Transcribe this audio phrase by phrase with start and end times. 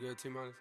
[0.00, 0.54] good, T minus?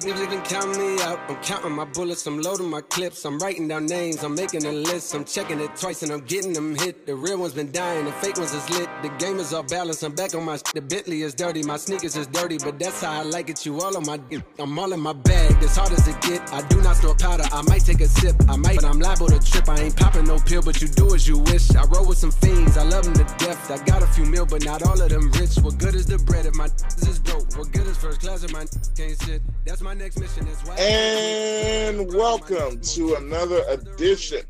[0.00, 1.18] Niggas been counting me out.
[1.28, 3.24] I'm counting my bullets, I'm loading my clips.
[3.24, 5.12] I'm writing down names, I'm making a list.
[5.12, 7.04] I'm checking it twice and I'm getting them hit.
[7.04, 8.88] The real ones been dying, the fake ones is lit.
[9.02, 10.72] The game is off balance, I'm back on my shit.
[10.72, 13.66] The Bentley is dirty, my sneakers is dirty, but that's how I like it.
[13.66, 14.20] You all on my
[14.60, 16.52] I'm all in my bag, as hard as it get.
[16.52, 18.36] I do not store powder, I might take a sip.
[18.48, 19.68] I might, but I'm liable to trip.
[19.68, 21.74] I ain't popping no pill, but you do as you wish.
[21.74, 23.68] I roll with some fiends, I love them to death.
[23.68, 25.56] I got a few mil, but not all of them rich.
[25.56, 26.68] What good is the bread if my
[26.98, 27.58] This is broke?
[27.58, 28.64] What good is first class if my
[28.96, 29.42] can't sit?
[29.66, 29.87] That's my.
[29.88, 30.02] And
[32.12, 34.42] welcome to another edition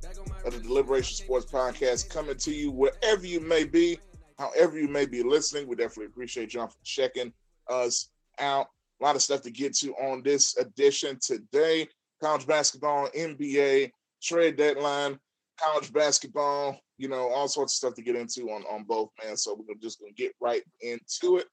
[0.44, 4.00] of the Deliberation Sports Podcast, coming to you wherever you may be,
[4.36, 5.68] however you may be listening.
[5.68, 7.32] We definitely appreciate y'all for checking
[7.68, 8.66] us out.
[9.00, 11.86] A lot of stuff to get to on this edition today.
[12.20, 15.20] College basketball, NBA, trade deadline,
[15.60, 19.36] college basketball, you know, all sorts of stuff to get into on, on both, man.
[19.36, 21.46] So we're just going to get right into it.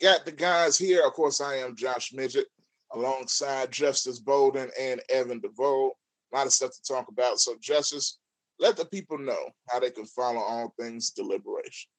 [0.00, 1.04] Got the guys here.
[1.04, 2.46] Of course, I am Josh Midget
[2.94, 5.92] alongside Justice Bolden and Evan DeVoe.
[6.32, 7.38] A lot of stuff to talk about.
[7.38, 8.18] So, Justice,
[8.58, 11.90] let the people know how they can follow all things deliberation.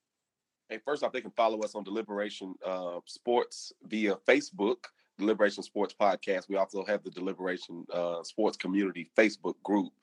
[0.69, 4.77] Hey, first off, they can follow us on Deliberation uh, Sports via Facebook,
[5.19, 6.49] Deliberation Sports Podcast.
[6.49, 9.93] We also have the Deliberation uh, Sports Community Facebook group.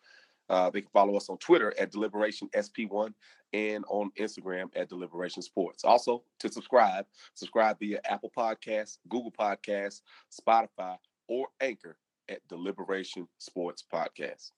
[0.48, 3.12] Uh, they can follow us on Twitter at Deliberation SP1
[3.52, 5.84] and on Instagram at Deliberation Sports.
[5.84, 7.04] Also, to subscribe,
[7.34, 10.00] subscribe via Apple Podcasts, Google Podcasts,
[10.32, 10.96] Spotify,
[11.28, 11.96] or Anchor
[12.28, 14.50] at Deliberation Sports Podcast.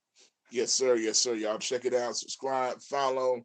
[0.51, 0.97] Yes, sir.
[0.97, 1.35] Yes, sir.
[1.35, 2.17] Y'all check it out.
[2.17, 3.45] Subscribe, follow,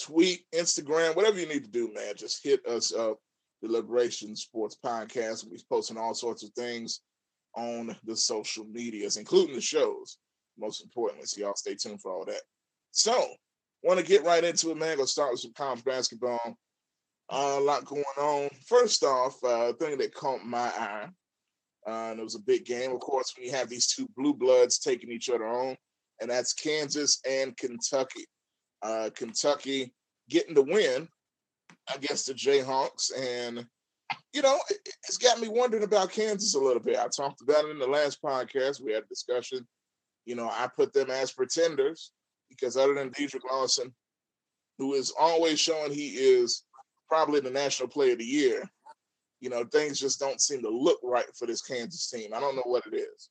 [0.00, 2.14] tweet, Instagram, whatever you need to do, man.
[2.16, 3.18] Just hit us up.
[3.62, 5.44] Deliberation Sports Podcast.
[5.48, 7.00] We're posting all sorts of things
[7.56, 10.18] on the social medias, including the shows,
[10.58, 11.26] most importantly.
[11.26, 12.42] So y'all stay tuned for all that.
[12.90, 13.26] So
[13.82, 14.96] want to get right into it, man.
[14.96, 16.56] Gonna start with some college basketball.
[17.30, 18.48] Uh, a lot going on.
[18.66, 21.08] First off, uh, thing that caught my eye,
[21.86, 22.92] uh, and it was a big game.
[22.92, 25.76] Of course, when you have these two blue bloods taking each other on,
[26.20, 28.24] and that's Kansas and Kentucky.
[28.82, 29.92] Uh, Kentucky
[30.30, 31.08] getting the win
[31.94, 33.66] against the Jayhawks, and
[34.32, 36.98] you know it, it's got me wondering about Kansas a little bit.
[36.98, 38.82] I talked about it in the last podcast.
[38.82, 39.66] We had a discussion.
[40.28, 42.12] You know, I put them as pretenders
[42.50, 43.94] because other than Dedric Lawson,
[44.76, 46.64] who is always showing he is
[47.08, 48.62] probably the national player of the year,
[49.40, 52.34] you know, things just don't seem to look right for this Kansas team.
[52.34, 53.30] I don't know what it is.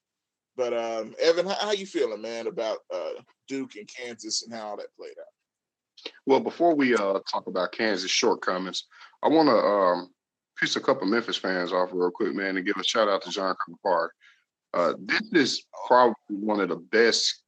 [0.56, 4.70] But um, Evan, how, how you feeling, man, about uh, Duke and Kansas and how
[4.70, 6.12] all that played out?
[6.26, 8.86] Well, before we uh, talk about Kansas shortcomings,
[9.22, 10.10] I want to um,
[10.58, 13.30] piece a couple Memphis fans off real quick, man, and give a shout out to
[13.30, 14.08] John Calipari.
[14.74, 17.44] Uh, this is probably one of the best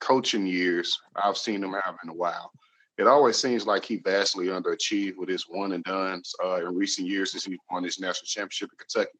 [0.00, 2.52] coaching years I've seen him have in a while.
[2.98, 7.08] It always seems like he vastly underachieved with his one and dones uh, in recent
[7.08, 9.18] years since he won his national championship in Kentucky.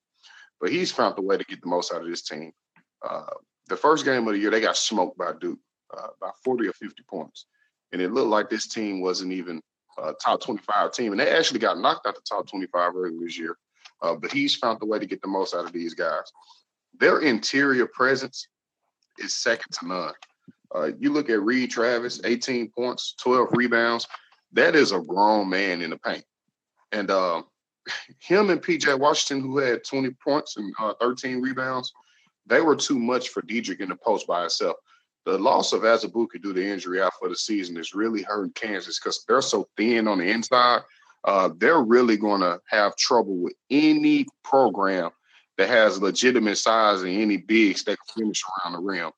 [0.60, 2.53] But he's found a way to get the most out of this team.
[3.09, 3.25] Uh,
[3.69, 5.59] the first game of the year, they got smoked by Duke
[5.97, 7.47] uh, by 40 or 50 points.
[7.92, 9.60] And it looked like this team wasn't even
[9.98, 11.12] a top 25 team.
[11.12, 13.56] And they actually got knocked out the top 25 earlier this year.
[14.02, 16.32] Uh, but he's found the way to get the most out of these guys.
[16.98, 18.48] Their interior presence
[19.18, 20.14] is second to none.
[20.74, 24.06] Uh, you look at Reid Travis, 18 points, 12 rebounds.
[24.52, 26.24] That is a grown man in the paint.
[26.92, 27.42] And uh,
[28.20, 31.92] him and PJ Washington, who had 20 points and uh, 13 rebounds,
[32.46, 34.76] they were too much for Dedric in the post by itself.
[35.26, 38.98] The loss of Azubuike due to injury out for the season is really hurting Kansas
[38.98, 40.80] because they're so thin on the inside.
[41.25, 45.10] Uh, they're really going to have trouble with any program
[45.58, 49.10] that has legitimate size and any bigs that can finish around the rim.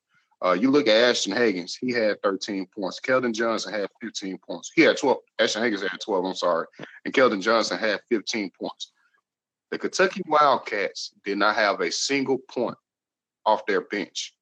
[0.43, 2.99] Uh, you look at Ashton Hagans, he had 13 points.
[2.99, 4.71] Keldon Johnson had 15 points.
[4.75, 5.17] He had 12.
[5.39, 6.67] Ashton Hagans had 12, I'm sorry.
[7.05, 8.91] And Keldon Johnson had 15 points.
[9.71, 12.77] The Kentucky Wildcats did not have a single point
[13.45, 14.33] off their bench.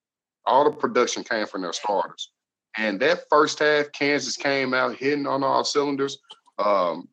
[0.45, 2.31] All the production came from their starters.
[2.77, 6.17] And that first half, Kansas came out hitting on all cylinders.
[6.57, 7.09] Um,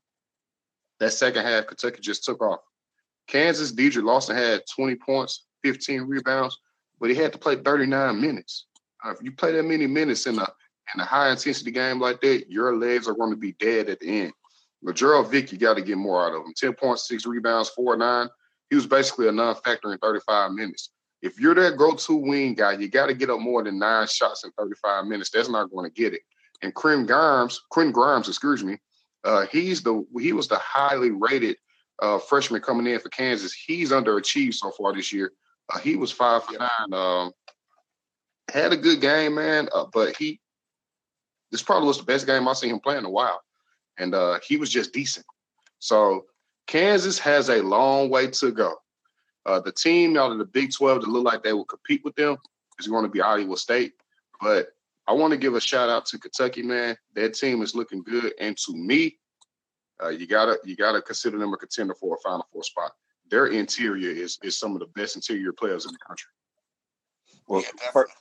[1.01, 2.61] that second half, Kentucky just took off.
[3.27, 6.59] Kansas, Dedric Lawson had 20 points, 15 rebounds,
[6.99, 8.67] but he had to play 39 minutes.
[9.05, 10.49] Uh, if you play that many minutes in a
[10.95, 14.01] in a high intensity game like that, your legs are going to be dead at
[14.01, 14.33] the end.
[14.83, 16.55] But Gerald Vick, you got to get more out of him.
[16.55, 18.29] 10.6 rebounds, 4 9.
[18.71, 20.91] He was basically a non factor in 35 minutes.
[21.21, 24.07] If you're that go to wing guy, you got to get up more than nine
[24.07, 25.31] shots in 35 minutes.
[25.31, 26.21] That's not going to get it.
[26.63, 28.79] And Quinn Grimes, Quentin Grimes, excuse me,
[29.29, 31.57] uh, he's the he was the highly rated
[32.01, 33.53] uh, freshman coming in for Kansas.
[33.53, 35.33] He's underachieved so far this year.
[35.73, 36.93] Uh, he was five for nine.
[36.93, 37.33] Um,
[38.51, 39.69] had a good game, man.
[39.75, 40.41] Uh, but he,
[41.51, 43.43] this probably was the best game I've seen him play in a while.
[43.99, 45.27] and uh, he was just decent.
[45.79, 46.25] So
[46.67, 48.77] Kansas has a long way to go.
[49.45, 52.15] Uh, the team out of the Big 12 that look like they will compete with
[52.17, 52.37] them
[52.79, 53.93] is going to be Iowa State.
[54.41, 54.69] But
[55.09, 56.95] I want to give a shout out to Kentucky, man.
[57.15, 59.17] That team is looking good, and to me,
[60.03, 62.93] uh, you gotta you gotta consider them a contender for a Final Four spot.
[63.31, 66.31] Their interior is is some of the best interior players in the country.
[67.49, 68.13] Well, yeah, first,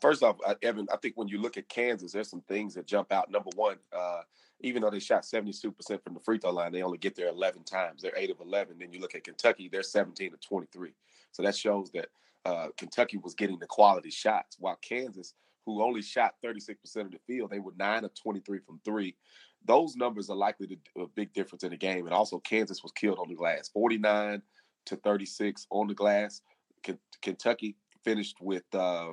[0.00, 3.12] first off, Evan, I think when you look at Kansas, there's some things that jump
[3.12, 3.30] out.
[3.30, 4.22] Number one, uh,
[4.60, 7.64] even though they shot 72% from the free throw line, they only get there 11
[7.64, 8.00] times.
[8.00, 8.76] They're 8 of 11.
[8.78, 10.92] Then you look at Kentucky, they're 17 to 23.
[11.32, 12.08] So that shows that
[12.46, 15.34] uh, Kentucky was getting the quality shots, while Kansas,
[15.74, 19.16] who only shot 36% of the field, they were 9 of 23 from three.
[19.64, 22.06] Those numbers are likely to a big difference in the game.
[22.06, 24.42] And also, Kansas was killed on the glass 49
[24.86, 26.40] to 36 on the glass.
[26.82, 29.12] K- Kentucky finished with uh,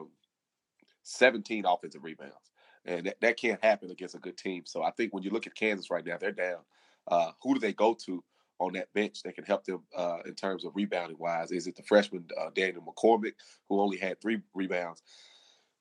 [1.04, 2.52] 17 offensive rebounds
[2.88, 4.64] and that, that can't happen against a good team.
[4.66, 6.60] So I think when you look at Kansas right now, they're down.
[7.08, 8.24] Uh, who do they go to
[8.60, 11.52] on that bench that can help them uh, in terms of rebounding wise?
[11.52, 13.34] Is it the freshman uh, Daniel McCormack,
[13.70, 15.04] who only had three rebounds?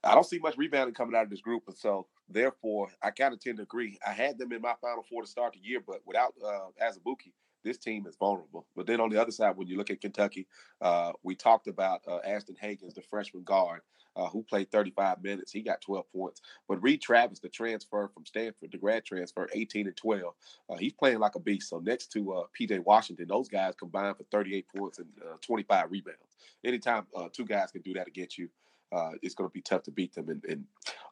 [0.05, 3.35] I don't see much rebounding coming out of this group, and so therefore I kind
[3.35, 3.99] of tend to agree.
[4.07, 7.33] I had them in my Final Four to start the year, but without uh, Azubuike,
[7.65, 8.67] this team is vulnerable.
[8.77, 10.47] But then on the other side, when you look at Kentucky,
[10.81, 13.81] uh, we talked about uh, Ashton Hagans, the freshman guard
[14.17, 15.53] uh, who played 35 minutes.
[15.53, 16.41] He got 12 points.
[16.69, 20.35] But Reid Travis, the transfer from Stanford, the grad transfer, 18 and 12,
[20.71, 21.69] uh, he's playing like a beast.
[21.69, 25.91] So next to uh, PJ Washington, those guys combined for 38 points and uh, 25
[25.91, 26.37] rebounds.
[26.65, 28.49] Anytime uh, two guys can do that against you,
[28.93, 30.29] uh, it's going to be tough to beat them.
[30.29, 30.65] And, and,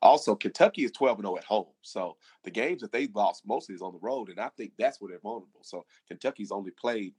[0.02, 1.66] also, Kentucky is 12 and 0 at home.
[1.80, 4.28] So the games that they've lost mostly is on the road.
[4.28, 5.60] And I think that's where they're vulnerable.
[5.62, 7.14] So Kentucky's only played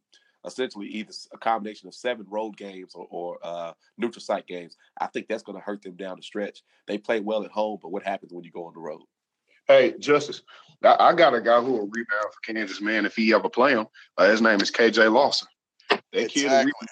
[0.46, 4.78] essentially either a combination of seven road games or, or uh, neutral site games.
[5.00, 6.62] I think that's going to hurt them down the stretch.
[6.88, 9.02] They play well at home, but what happens when you go on the road?
[9.68, 10.44] Hey, Justice,
[10.84, 13.88] I, got a guy who will rebound for Kansas, man, if he ever play him.
[14.16, 15.48] Uh, his name is KJ Lawson.
[15.90, 16.72] That exactly.
[16.72, 16.90] kid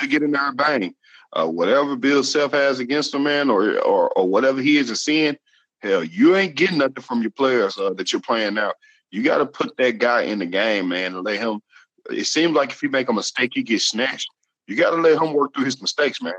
[0.00, 0.94] he'll get in there and bang.
[1.34, 5.36] Uh, whatever Bill Self has against him, man, or, or or whatever he isn't seeing,
[5.80, 8.76] hell, you ain't getting nothing from your players uh, that you're playing out.
[9.10, 11.60] You got to put that guy in the game, man, and let him
[12.10, 14.28] it seems like if you make a mistake, he gets snatched.
[14.66, 16.34] You got to let him work through his mistakes, man.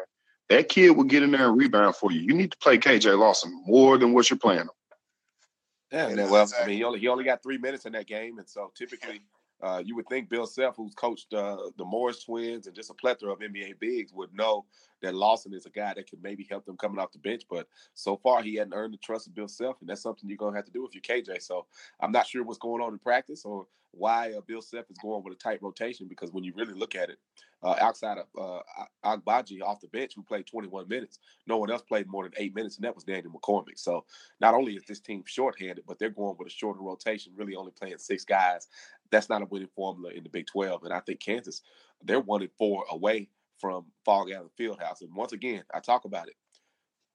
[0.49, 2.21] That kid will get in there and rebound for you.
[2.21, 4.69] You need to play KJ Lawson more than what you're playing him.
[5.91, 8.49] Yeah, well, I mean, he only he only got three minutes in that game, and
[8.49, 9.21] so typically
[9.61, 12.93] uh, you would think Bill Self, who's coached uh, the Morris twins and just a
[12.93, 14.65] plethora of NBA bigs, would know
[15.01, 17.43] that Lawson is a guy that could maybe help them coming off the bench.
[17.49, 20.37] But so far, he hadn't earned the trust of Bill Self, and that's something you're
[20.37, 21.41] gonna have to do if you're KJ.
[21.41, 21.65] So
[21.99, 25.23] I'm not sure what's going on in practice or why uh, Bill Self is going
[25.23, 27.17] with a tight rotation because when you really look at it,
[27.63, 28.59] uh, outside of uh,
[29.03, 31.17] Agbaji off the bench, who played 21 minutes,
[31.47, 33.77] no one else played more than eight minutes, and that was Daniel McCormack.
[33.79, 34.05] So
[34.39, 37.71] not only is this team shorthanded, but they're going with a shorter rotation, really only
[37.71, 38.67] playing six guys
[39.11, 40.83] that's not a winning formula in the Big 12.
[40.83, 41.61] And I think Kansas,
[42.03, 43.29] they're one and four away
[43.59, 45.01] from Phog Allen Fieldhouse.
[45.01, 46.35] And once again, I talk about it.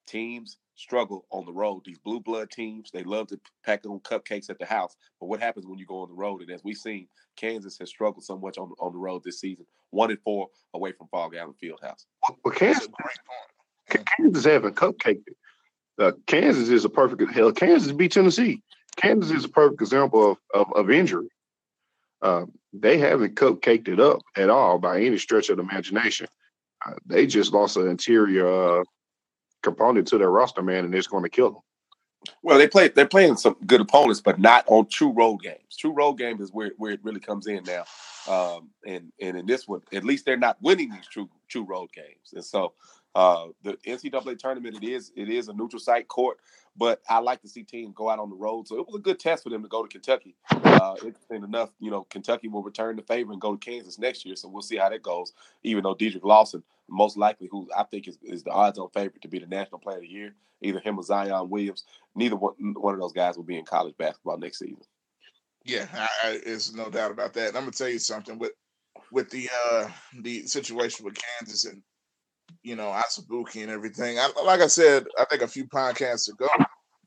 [0.07, 1.83] Teams struggle on the road.
[1.85, 4.95] These blue blood teams, they love to pack on cupcakes at the house.
[5.19, 6.41] But what happens when you go on the road?
[6.41, 9.65] And as we've seen, Kansas has struggled so much on, on the road this season.
[9.91, 12.05] One and four away from Phog Allen Fieldhouse.
[12.43, 12.87] Well, Kansas,
[14.17, 15.23] Kansas haven't cupcaked.
[15.99, 17.51] Uh, Kansas is a perfect hell.
[17.51, 18.61] Kansas beat Tennessee.
[18.95, 21.27] Kansas is a perfect example of, of, of injury.
[22.21, 26.27] Uh, they haven't cupcaked it up at all by any stretch of the imagination.
[26.85, 28.83] Uh, they just lost an interior uh,
[29.61, 31.61] component to their roster, man, and it's going to kill them.
[32.43, 32.87] Well, they play.
[32.87, 35.75] They're playing some good opponents, but not on true road games.
[35.77, 37.83] True road games is where, where it really comes in now.
[38.31, 41.89] Um, and and in this one, at least they're not winning these true true road
[41.93, 42.33] games.
[42.33, 42.73] And so
[43.15, 46.37] uh, the NCAA tournament, it is it is a neutral site court,
[46.77, 48.67] but I like to see teams go out on the road.
[48.67, 50.35] So it was a good test for them to go to Kentucky.
[50.49, 54.25] Uh, interesting enough, you know, Kentucky will return the favor and go to Kansas next
[54.25, 54.35] year.
[54.35, 55.33] So we'll see how that goes.
[55.63, 59.27] Even though Dedric Lawson, most likely, who I think is, is the odds-on favorite to
[59.27, 61.83] be the national player of the year, either him or Zion Williams,
[62.15, 64.81] neither one, one of those guys will be in college basketball next season.
[65.63, 65.87] Yeah,
[66.23, 67.49] I, there's no doubt about that.
[67.49, 68.53] And I'm gonna tell you something with
[69.11, 69.89] with the uh
[70.21, 71.83] the situation with Kansas and
[72.63, 74.19] you know, Azubuike and everything.
[74.19, 76.47] I, like I said, I think a few podcasts ago,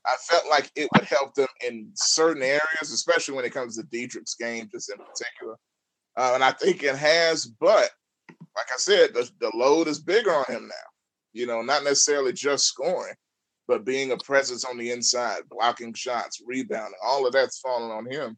[0.05, 3.83] I felt like it would help them in certain areas, especially when it comes to
[3.83, 5.55] Dedric's game, just in particular.
[6.17, 7.89] Uh, and I think it has, but
[8.29, 10.89] like I said, the, the load is bigger on him now.
[11.33, 13.15] You know, not necessarily just scoring,
[13.67, 18.05] but being a presence on the inside, blocking shots, rebounding, all of that's falling on
[18.09, 18.37] him.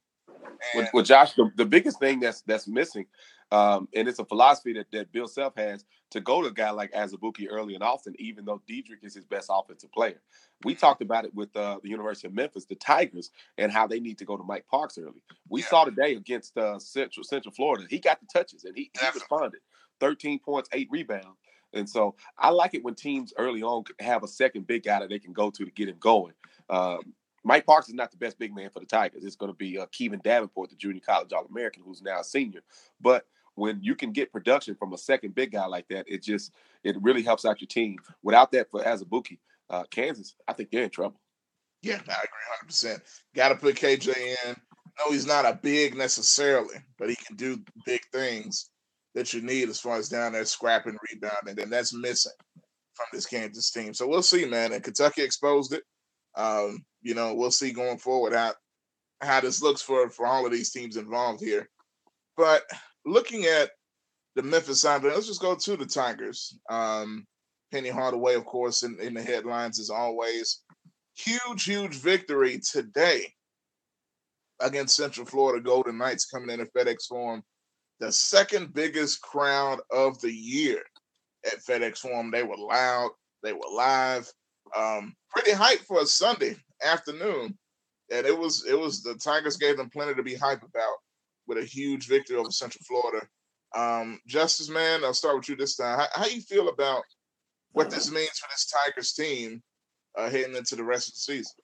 [0.73, 3.05] And, well, Josh, the, the biggest thing that's that's missing
[3.51, 6.69] Um, and it's a philosophy that, that Bill Self has to go to a guy
[6.69, 10.21] like Azubuike early and often, even though Dedric is his best offensive player.
[10.63, 13.99] We talked about it with uh, the University of Memphis, the Tigers, and how they
[13.99, 15.21] need to go to Mike Parks early.
[15.49, 15.67] We yeah.
[15.67, 19.59] saw today against uh, Central Central Florida, he got the touches and he, he responded.
[19.99, 21.39] 13 points, eight rebounds.
[21.73, 25.09] And so I like it when teams early on have a second big guy that
[25.09, 26.33] they can go to to get him going.
[26.69, 29.23] Um, Mike Parks is not the best big man for the Tigers.
[29.23, 32.23] It's going to be uh, Kyvon Davenport, the junior college All American, who's now a
[32.23, 32.61] senior.
[32.99, 33.25] But
[33.57, 36.95] when you can get production from a second big guy like that, it just it
[37.01, 37.97] really helps out your team.
[38.21, 41.19] Without that, for Azubuike, uh, Kansas, I think they're in trouble.
[41.81, 42.67] Yeah, I agree 100.
[42.67, 43.01] percent
[43.35, 44.55] Got to put KJ in.
[44.99, 48.69] No, he's not a big necessarily, but he can do big things
[49.15, 52.31] that you need as far as down there scrapping, rebounding, and that's missing
[52.93, 53.93] from this Kansas team.
[53.93, 54.73] So we'll see, man.
[54.73, 55.83] And Kentucky exposed it.
[56.35, 58.53] Um, you know, we'll see going forward how
[59.21, 61.67] how this looks for for all of these teams involved here.
[62.35, 62.63] But
[63.07, 63.71] looking at
[64.35, 66.59] the Memphis side, let's just go to the Tigers.
[66.69, 67.25] Um,
[67.71, 70.61] Penny Hardaway, of course, in, in the headlines as always.
[71.15, 73.33] Huge, huge victory today
[74.59, 77.41] against Central Florida Golden Knights coming in at FedEx Forum.
[77.99, 80.83] The second biggest crowd of the year
[81.45, 82.29] at FedEx Forum.
[82.29, 83.09] They were loud,
[83.41, 84.31] they were live.
[84.75, 87.57] Um, pretty hype for a Sunday afternoon.
[88.11, 90.93] And it was it was the Tigers gave them plenty to be hype about
[91.47, 93.25] with a huge victory over Central Florida.
[93.75, 95.99] Um, Justice man, I'll start with you this time.
[95.99, 97.03] How, how you feel about
[97.71, 99.61] what this means for this Tigers team
[100.17, 101.55] uh, heading into the rest of the season?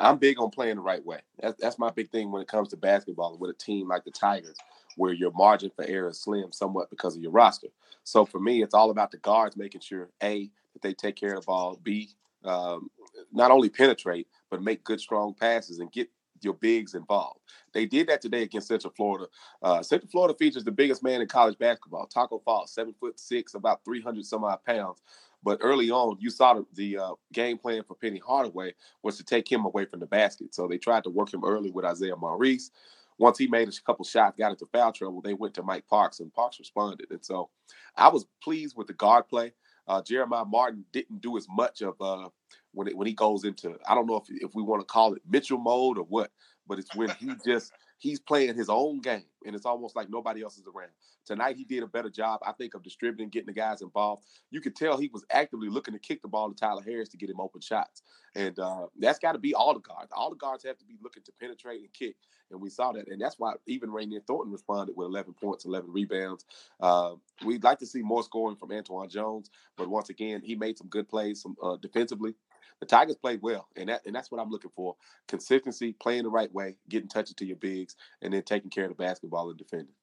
[0.00, 1.20] I'm big on playing the right way.
[1.40, 4.10] That's, that's my big thing when it comes to basketball with a team like the
[4.10, 4.56] Tigers,
[4.96, 7.68] where your margin for error is slim somewhat because of your roster.
[8.04, 11.34] So for me, it's all about the guards making sure a that they take care
[11.34, 12.10] of the ball, b
[12.44, 12.90] um,
[13.32, 16.08] not only penetrate but make good strong passes and get
[16.44, 17.40] your bigs involved.
[17.72, 19.26] They did that today against Central Florida.
[19.62, 23.54] Uh, Central Florida features the biggest man in college basketball, Tacko Fall, seven foot six,
[23.54, 25.02] about 300 some odd pounds.
[25.42, 29.24] But early on, you saw the, the uh, game plan for Penny Hardaway was to
[29.24, 30.54] take him away from the basket.
[30.54, 32.70] So they tried to work him early with Isaiah Maurice.
[33.18, 36.20] Once he made a couple shots, got into foul trouble, they went to Mike Parks,
[36.20, 37.06] and Parks responded.
[37.10, 37.50] And so
[37.96, 39.52] I was pleased with the guard play.
[39.88, 42.28] Uh, Jeremiah Martin didn't do as much of uh,
[42.72, 45.14] when it, when he goes into I don't know if if we want to call
[45.14, 46.30] it Mitchell mode or what,
[46.66, 47.72] but it's when he just
[48.02, 50.90] he's playing his own game and it's almost like nobody else is around.
[51.24, 54.24] Tonight he did a better job, I think, of distributing, getting the guys involved.
[54.50, 57.16] You could tell he was actively looking to kick the ball to Tyler Harris to
[57.16, 58.02] get him open shots,
[58.34, 60.10] and uh, that's got to be all the guards.
[60.12, 62.16] All the guards have to be looking to penetrate and kick,
[62.50, 65.92] and we saw that, and that's why even Raynere Thornton responded with 11 points, 11
[65.92, 66.44] rebounds.
[66.80, 70.76] Uh, we'd like to see more scoring from Antwann Jones, but once again, he made
[70.76, 72.34] some good plays, some uh, defensively
[72.80, 74.96] the Tigers played well, and that and that's what I'm looking for:
[75.28, 78.90] consistency, playing the right way, getting touches to your bigs, and then taking care of
[78.90, 79.94] the basketball and defending.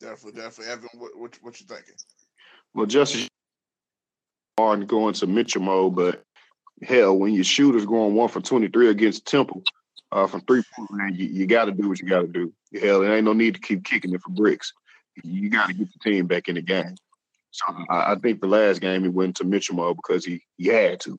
[0.00, 0.72] Definitely, definitely.
[0.72, 1.94] Evan, what what, what you thinking?
[2.74, 3.28] Well, just as
[4.58, 6.24] on going to Mitchell mode, but
[6.82, 9.62] hell, when your shooter's going one for 23 against Temple
[10.10, 12.52] uh, from three point man, you, you got to do what you got to do.
[12.80, 14.72] Hell, there ain't no need to keep kicking it for bricks.
[15.22, 16.96] You got to get the team back in the game.
[17.50, 20.68] So I, I, think the last game he went to Mitchell mode because he, he
[20.68, 21.18] had to.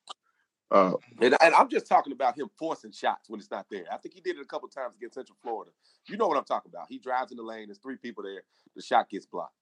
[0.74, 3.86] Uh, and, and, I'm just talking about him forcing shots when it's not there.
[3.92, 5.70] I think he did it a couple times against Central Florida.
[6.08, 6.88] You know what I'm talking about.
[6.90, 8.42] He drives in the lane, there's three people there,
[8.76, 9.54] the shot gets blocked.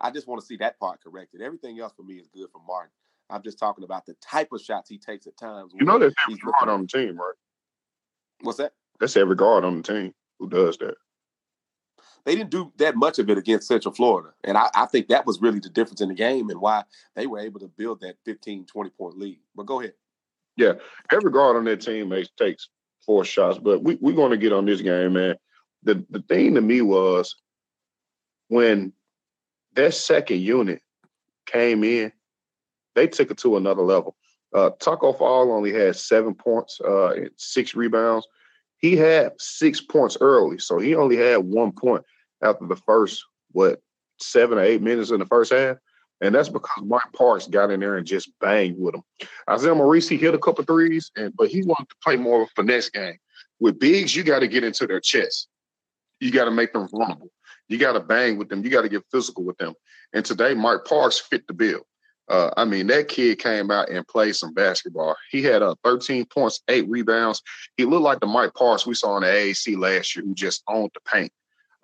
[0.00, 1.40] I just want to see that part corrected.
[1.40, 2.90] Everything else for me is good for Martin.
[3.30, 5.72] I'm just talking about the type of shots he takes at times.
[5.78, 7.34] You know, that's every guard on the team, right?
[8.40, 8.72] What's that?
[8.98, 10.94] That's every guard on the team who does that.
[12.24, 14.30] They didn't do that much of it against Central Florida.
[14.42, 16.82] And I, I think that was really the difference in the game and why
[17.14, 19.38] they were able to build that 15, 20 point lead.
[19.54, 19.94] But go ahead.
[20.56, 20.74] Yeah,
[21.12, 22.68] every guard on that team makes takes
[23.04, 25.36] four shots, but we, we're going to get on this game, man.
[25.82, 27.36] The the thing to me was
[28.48, 28.92] when
[29.74, 30.80] that second unit
[31.46, 32.12] came in,
[32.94, 34.16] they took it to another level.
[34.54, 38.26] Uh, Tacko Fall only had seven points uh, and six rebounds.
[38.78, 42.04] He had six points early, so he only had one point
[42.42, 43.80] after the first what
[44.18, 45.76] seven or eight minutes in the first half.
[46.20, 49.02] And that's because Mike Parks got in there and just banged with him.
[49.48, 52.50] Isaiah he hit a couple threes, and but he wanted to play more of a
[52.62, 53.18] finesse game.
[53.60, 55.48] With bigs, you got to get into their chest.
[56.20, 57.30] You got to make them vulnerable.
[57.68, 58.64] You got to bang with them.
[58.64, 59.74] You got to get physical with them.
[60.12, 61.80] And today, Mike Parks fit the bill.
[62.28, 65.16] Uh, I mean, that kid came out and played some basketball.
[65.30, 67.42] He had uh, 13 points, eight rebounds.
[67.76, 70.62] He looked like the Mike Parks we saw in the AAC last year, who just
[70.66, 71.30] owned the paint.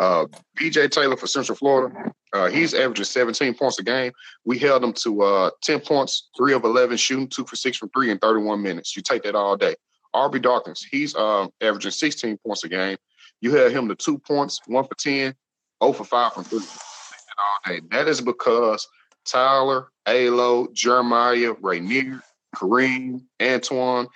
[0.02, 0.26] Uh,
[0.58, 4.10] BJ Taylor for Central Florida, uh, he's averaging 17 points a game.
[4.44, 7.88] We held him to uh, 10 points, three of 11 shooting, two for six from
[7.90, 8.96] three in 31 minutes.
[8.96, 9.76] You take that all day.
[10.12, 12.96] Aubrey Dawkins, he's uh, averaging 16 points a game.
[13.40, 15.34] You had him to two points, one for 10,
[15.80, 17.80] 0 for 5 from three all day.
[17.92, 18.88] That is because
[19.24, 22.20] Tyler, Alo, Jeremiah, Raynere,
[22.56, 24.08] Kareem, Antwann,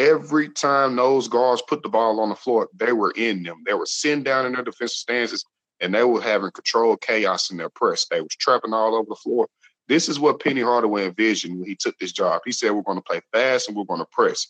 [0.00, 3.62] every time those guards put the ball on the floor, they were in them.
[3.66, 5.44] They were sitting down in their defensive stances
[5.80, 8.06] and they were having control chaos in their press.
[8.06, 9.46] They was trapping all over the floor.
[9.88, 12.40] This is what Penny Hardaway envisioned when he took this job.
[12.46, 14.46] He said, We're going to play fast and we're going to press.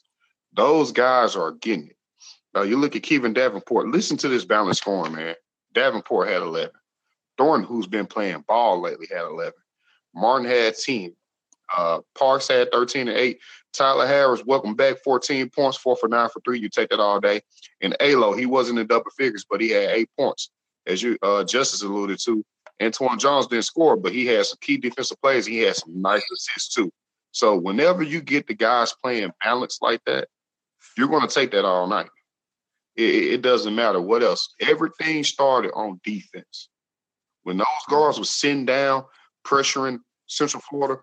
[0.53, 1.97] Those guys are getting it.
[2.55, 3.89] Now you look at Kyvon Davenport.
[3.89, 5.35] Listen to this balanced scoring, man.
[5.73, 6.71] Davenport had 11.
[7.39, 9.53] Thornton, who's been playing ball lately, had 11.
[10.15, 11.15] Martin had 10.
[11.77, 13.39] Uh, Parks had 13 and 8.
[13.73, 16.59] Tyler Harris, welcome back, 14 points, four for nine for three.
[16.59, 17.41] You take that all day.
[17.81, 20.51] And Alo, he wasn't in double figures, but he had eight points.
[20.87, 22.45] As you uh, Justice alluded to,
[22.81, 25.47] Antwann Jones didn't score, but he had some key defensive plays.
[25.47, 26.91] He had some nice assists too.
[27.33, 30.29] So whenever you get the guys playing balanced like that,
[30.97, 32.09] you're going to take that all night.
[32.97, 34.55] It, it, doesn't matter what else.
[34.61, 36.69] Everything started on defense.
[37.45, 39.05] When those guards were sitting down,
[39.47, 41.01] pressuring Central Florida,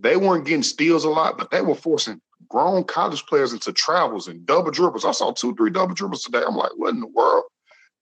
[0.00, 4.28] they weren't getting steals a lot, but they were forcing grown college players into travels
[4.28, 5.04] and double dribbles.
[5.04, 6.42] I saw two, three double dribbles today.
[6.46, 7.44] I'm like, what in the world?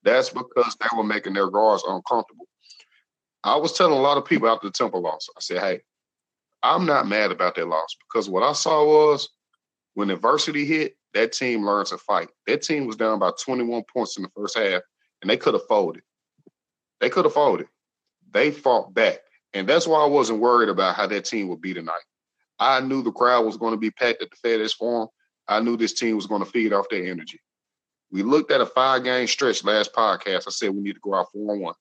[0.03, 2.47] That's because they were making their guards uncomfortable.
[3.43, 5.81] I was telling a lot of people after the Temple loss, I said, hey,
[6.63, 9.29] I'm not mad about that loss because what I saw was
[9.93, 12.29] when adversity hit, that team learned to fight.
[12.45, 14.81] That team was down by 21 points in the first half,
[15.21, 16.03] and they could have folded.
[16.99, 17.67] They could have folded.
[18.31, 19.19] They fought back.
[19.57, 22.03] And that's why I wasn't worried about how that team would be tonight.
[22.59, 25.09] I knew the crowd was going to be packed at the FedEx Forum.
[25.47, 27.39] I knew this team was going to feed off their energy.
[28.11, 30.43] We looked at a five game stretch last podcast.
[30.47, 31.75] I said we need to go out four and one.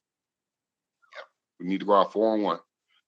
[1.61, 2.59] We need to go out four and one.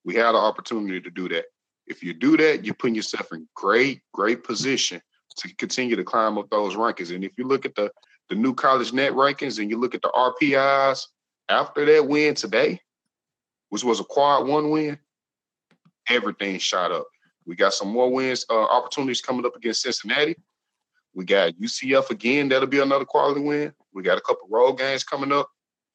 [0.05, 1.47] We had an opportunity to do that.
[1.87, 5.01] If you do that, you're putting yourself in great, great position
[5.39, 7.15] to continue to climb up those rankings.
[7.15, 7.91] And if you look at the
[8.29, 11.07] the new college net rankings and you look at the RPIs
[11.49, 12.79] after that win today,
[13.69, 14.99] which was a quad one win,
[16.09, 17.07] everything shot up.
[17.47, 20.37] We got some more wins, uh, opportunities coming up against Cincinnati.
[21.15, 22.49] We got UCF again.
[22.49, 23.73] That'll be another quality win.
[23.93, 25.49] We got a couple road games coming up.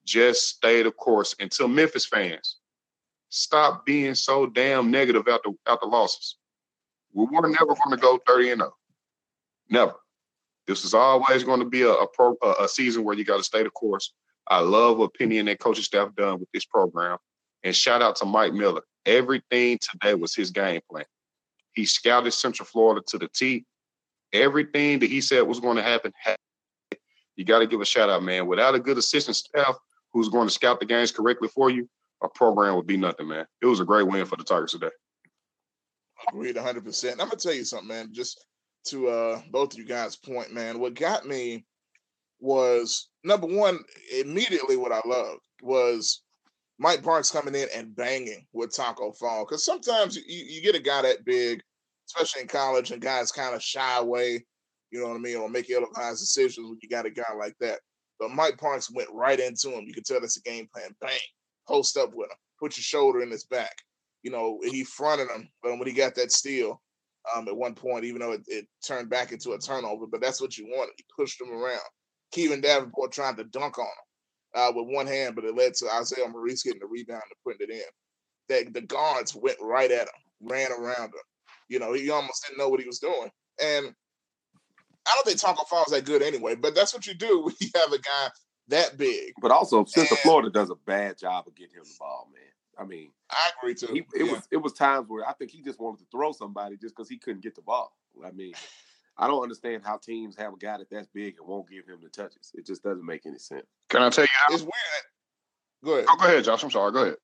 [0.04, 2.56] Just stay the course until Memphis fans
[3.34, 6.36] stop being so damn negative out the out the losses.
[7.12, 8.74] We were never going to go 30 and 0.
[9.70, 9.94] Never.
[10.66, 13.38] This is always going to be a, a pro a, a season where you got
[13.38, 14.12] to stay the course.
[14.46, 17.18] I love what Penny and that coaching staff done with this program.
[17.64, 18.82] And shout out to Mike Miller.
[19.06, 21.06] Everything today was his game plan.
[21.72, 23.64] He scouted Central Florida to the T.
[24.32, 26.12] Everything that he said was going to happen,
[27.36, 28.46] you got to give a shout out, man.
[28.46, 29.76] Without a good assistant staff
[30.12, 31.88] who's going to scout the games correctly for you,
[32.22, 33.46] a program would be nothing, man.
[33.62, 34.90] It was a great win for the Tigers today.
[36.28, 37.10] Agreed 100%.
[37.12, 38.08] I'm going to tell you something, man.
[38.12, 38.44] Just
[38.86, 41.64] to uh, both of you guys' point, man, what got me
[42.40, 43.80] was number one,
[44.14, 46.22] immediately what I loved was
[46.78, 49.44] Mike Parks coming in and banging with Tacko Fall.
[49.44, 51.62] Because sometimes you, you get a guy that big,
[52.08, 54.44] especially in college, and guys kind of shy away,
[54.90, 57.54] you know what I mean, or make ill-advised decisions when you got a guy like
[57.60, 57.80] that.
[58.18, 59.84] But Mike Parks went right into him.
[59.86, 60.94] You could tell that's a game plan.
[61.00, 61.18] Bang,
[61.68, 63.74] post up with him, put your shoulder in his back.
[64.22, 66.80] You know, he fronted him, but when he got that steal,
[67.34, 70.40] um, at one point, even though it, it, turned back into a turnover, but that's
[70.40, 70.92] what you wanted.
[70.96, 71.80] He pushed him around.
[72.34, 74.04] Kyvon Davenport trying to dunk on him
[74.54, 77.68] uh, with one hand, but it led to Isaiah Maurice getting the rebound and putting
[77.68, 77.82] it in.
[78.48, 81.24] That the guards went right at him, ran around him.
[81.68, 83.30] You know, he almost didn't know what he was doing.
[83.62, 83.94] And
[85.06, 87.68] I don't think Tacko Fall's that good anyway, but that's what you do when you
[87.74, 88.28] have a guy
[88.68, 89.32] that big.
[89.40, 92.42] But also, Central Florida does a bad job of getting him the ball, man.
[92.76, 93.92] I mean, I agree too.
[93.92, 94.32] He, it yeah.
[94.32, 97.08] was it was times where I think he just wanted to throw somebody just because
[97.08, 97.92] he couldn't get the ball.
[98.24, 98.54] I mean,
[99.16, 102.00] I don't understand how teams have a guy that that's big and won't give him
[102.02, 102.50] the touches.
[102.54, 103.66] It just doesn't make any sense.
[103.88, 104.52] Can I tell you how?
[104.52, 104.72] It's weird.
[105.84, 106.06] Go ahead.
[106.08, 106.64] Oh, go ahead, Josh.
[106.64, 106.92] I'm sorry.
[106.92, 107.16] Go ahead.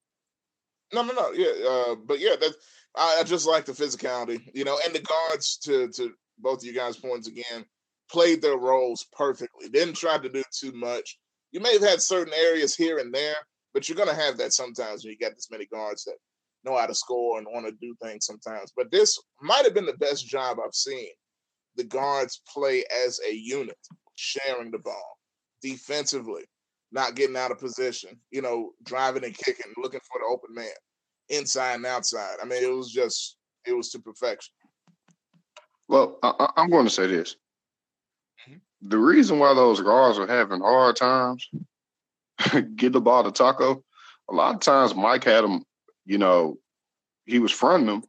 [0.92, 1.32] No, no, no.
[1.32, 2.52] Yeah, uh, but yeah, that
[2.96, 6.64] I, I just like the physicality, you know, and the guards to to both of
[6.64, 7.64] you guys' points again
[8.10, 9.68] played their roles perfectly.
[9.68, 11.18] Didn't try to do too much.
[11.52, 13.36] You may have had certain areas here and there,
[13.72, 16.16] but you're gonna have that sometimes when you got this many guards that
[16.64, 18.72] know how to score and want to do things sometimes.
[18.76, 21.08] But this might have been the best job I've seen
[21.80, 23.78] the guards play as a unit,
[24.14, 25.18] sharing the ball
[25.62, 26.44] defensively,
[26.92, 30.68] not getting out of position, you know, driving and kicking, looking for the open man,
[31.30, 32.36] inside and outside.
[32.42, 34.52] I mean, it was just, it was to perfection.
[35.88, 37.36] Well, I, am going to say this.
[38.46, 38.58] Mm-hmm.
[38.90, 41.48] The reason why those guards are having hard times
[42.76, 43.82] get the ball to Tacko,
[44.28, 45.64] a lot of times Mike had him,
[46.04, 46.58] you know,
[47.24, 48.02] he was fronting them.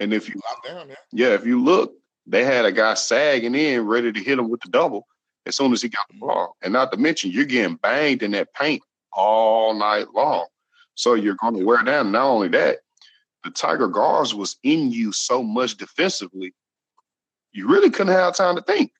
[0.00, 0.34] And if you,
[0.66, 0.94] down, yeah.
[1.12, 1.94] yeah, if you look,
[2.26, 5.06] they had a guy sagging in, ready to hit him with the double
[5.46, 6.56] as soon as he got the ball.
[6.62, 10.46] And not to mention, you're getting banged in that paint all night long.
[10.94, 12.12] So you're going to wear down.
[12.12, 12.78] Not only that,
[13.44, 16.52] the Tiger guards was in you so much defensively,
[17.52, 18.90] you really couldn't have time to think.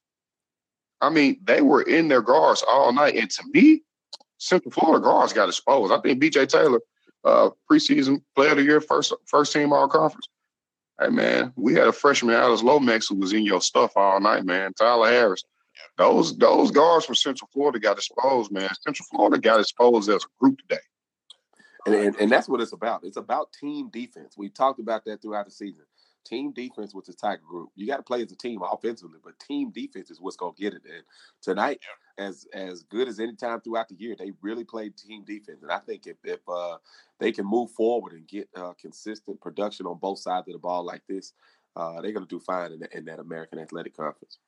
[1.01, 3.17] I mean, they were in their guards all night.
[3.17, 3.83] And to me,
[4.39, 5.93] Central Florida guards got exposed.
[5.93, 6.81] I think BJ Taylor,
[7.25, 10.29] uh, preseason player of the year, first first team all conference.
[11.01, 14.45] Hey man, we had a freshman Alex Lomax who was in your stuff all night,
[14.45, 14.73] man.
[14.73, 15.45] Tyler Harris.
[15.99, 18.71] Those those guards from Central Florida got exposed, man.
[18.81, 20.81] Central Florida got exposed as a group today.
[21.85, 23.05] And, and, and that's what it's about.
[23.05, 24.35] It's about team defense.
[24.37, 25.85] We talked about that throughout the season.
[26.27, 27.71] Team defense with the Tiger group.
[27.77, 30.61] You got to play as a team offensively, but team defense is what's going to
[30.61, 30.83] get it.
[30.85, 31.05] And
[31.41, 31.81] tonight,
[32.19, 35.63] as as good as any time throughout the year, they really played team defense.
[35.63, 36.79] And I think if, if uh,
[37.21, 40.85] they can move forward and get uh, consistent production on both sides of the ball
[40.85, 41.33] like this,
[41.77, 44.39] uh, they're going to do fine in, in, that American Athletic Conference.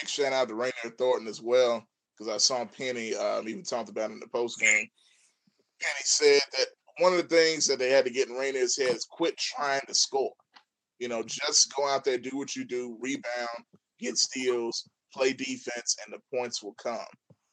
[0.00, 3.88] Big shout out to Raynere Thornton as well, because I saw Penny um, even talked
[3.88, 4.86] about in the post game.
[5.80, 6.66] Penny said that
[6.98, 9.80] one of the things that they had to get in Raynere's head is quit trying
[9.88, 10.32] to score.
[11.00, 13.64] You know, just go out there, do what you do, rebound,
[13.98, 17.00] get steals, play defense, and the points will come.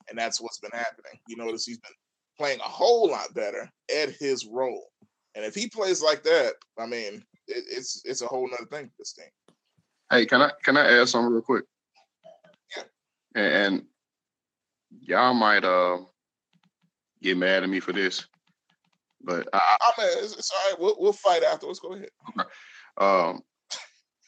[0.09, 1.19] And that's what's been happening.
[1.27, 1.91] You notice he's been
[2.37, 4.85] playing a whole lot better at his role.
[5.35, 8.87] And if he plays like that, I mean, it, it's it's a whole nother thing
[8.87, 9.27] for this team.
[10.11, 11.65] Hey, can I can I add something real quick?
[12.75, 12.83] Yeah.
[13.41, 13.83] And,
[15.01, 15.97] y'all might uh
[17.21, 18.25] get mad at me for this,
[19.21, 20.79] but I, I mean, it's, it's all right.
[20.79, 21.79] We'll we'll fight afterwards.
[21.79, 22.09] Go ahead.
[22.29, 22.49] Okay.
[22.99, 23.41] Um,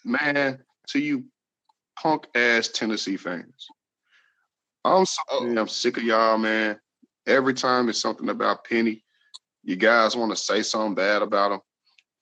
[0.05, 1.25] man, to you
[2.01, 3.67] punk ass Tennessee fans,
[4.86, 5.58] I'm so oh.
[5.58, 6.79] I'm sick of y'all, man.
[7.27, 9.03] Every time it's something about Penny,
[9.63, 11.60] you guys want to say something bad about him.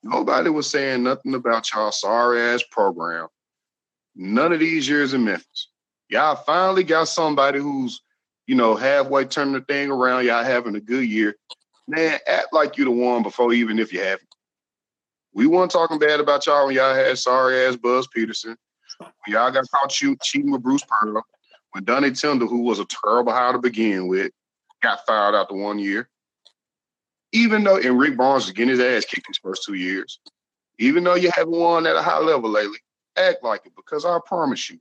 [0.02, 3.28] Nobody was saying nothing about y'all sorry ass program.
[4.14, 5.68] None of these years in Memphis.
[6.08, 8.00] Y'all finally got somebody who's,
[8.46, 10.24] you know, halfway turning the thing around.
[10.24, 11.36] Y'all having a good year.
[11.86, 14.27] Man, act like you the one before even if you haven't.
[15.32, 18.56] We weren't talking bad about y'all when y'all had sorry ass Buzz Peterson.
[18.98, 21.22] When y'all got caught cheating with Bruce Pearl.
[21.72, 24.32] When Donnie Tyndall, who was a terrible hire to begin with,
[24.82, 26.08] got fired after one year.
[27.32, 30.18] Even though, and Rick Barnes is getting his ass kicked his first two years.
[30.78, 32.78] Even though you haven't won at a high level lately,
[33.16, 34.78] act like it because I promise you,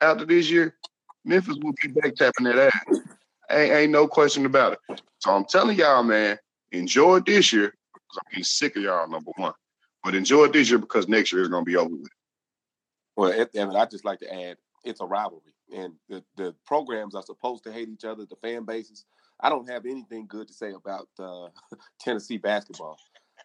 [0.00, 0.76] after this year,
[1.24, 3.00] Memphis will be back tapping that ass.
[3.50, 5.02] Ain't, ain't no question about it.
[5.18, 6.38] So I'm telling y'all, man,
[6.70, 9.52] enjoy this year because I'm getting sick of y'all, number one.
[10.02, 12.10] But enjoy it this year because next year is going to be over with.
[13.16, 17.22] Well, Evan, I just like to add, it's a rivalry, and the, the programs are
[17.22, 18.24] supposed to hate each other.
[18.24, 19.04] The fan bases.
[19.40, 21.48] I don't have anything good to say about uh,
[22.00, 22.98] Tennessee basketball.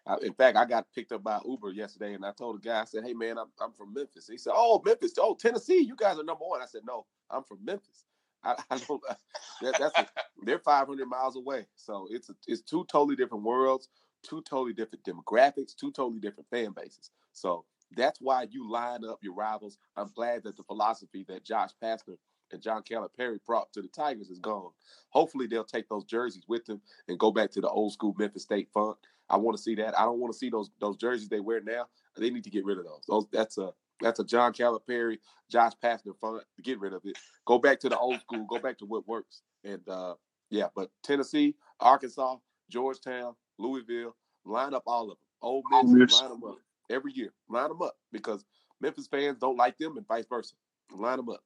[0.08, 2.82] I, in fact, I got picked up by Uber yesterday, and I told the guy,
[2.82, 5.96] I said, "Hey, man, I'm, I'm from Memphis." He said, "Oh, Memphis, oh Tennessee, you
[5.96, 8.06] guys are number one." I said, "No, I'm from Memphis.
[8.44, 9.02] I, I don't.
[9.62, 10.08] That, that's a,
[10.44, 13.88] they're 500 miles away, so it's a, it's two totally different worlds,
[14.28, 17.12] two totally different demographics, two totally different fan bases.
[17.34, 19.78] So that's why you line up your rivals.
[19.96, 22.18] I'm glad that the philosophy that Josh Pastner
[22.52, 24.72] and John Calipari brought to the Tigers is gone.
[25.10, 28.44] Hopefully, they'll take those jerseys with them and go back to the old school Memphis
[28.44, 28.98] State font.
[29.30, 29.98] I want to see that.
[30.00, 31.88] I don't want to see those those jerseys they wear now.
[32.18, 33.04] They need to get rid of those.
[33.08, 35.18] Those that's a that's a John Calipari,
[35.50, 36.44] Josh Pastner font.
[36.64, 37.18] Get rid of it.
[37.46, 38.46] Go back to the old school.
[38.50, 39.42] Go back to what works.
[39.64, 40.16] And uh,
[40.50, 42.38] yeah, but Tennessee, Arkansas,
[42.70, 44.15] Georgetown, Louisville,
[44.46, 45.18] line up all of them.
[45.41, 46.58] Ole Miss, line them up
[46.89, 47.32] every year.
[47.50, 48.44] Line them up because
[48.82, 50.56] Memphis fans don't like them and vice versa.
[50.91, 51.41] Line them up.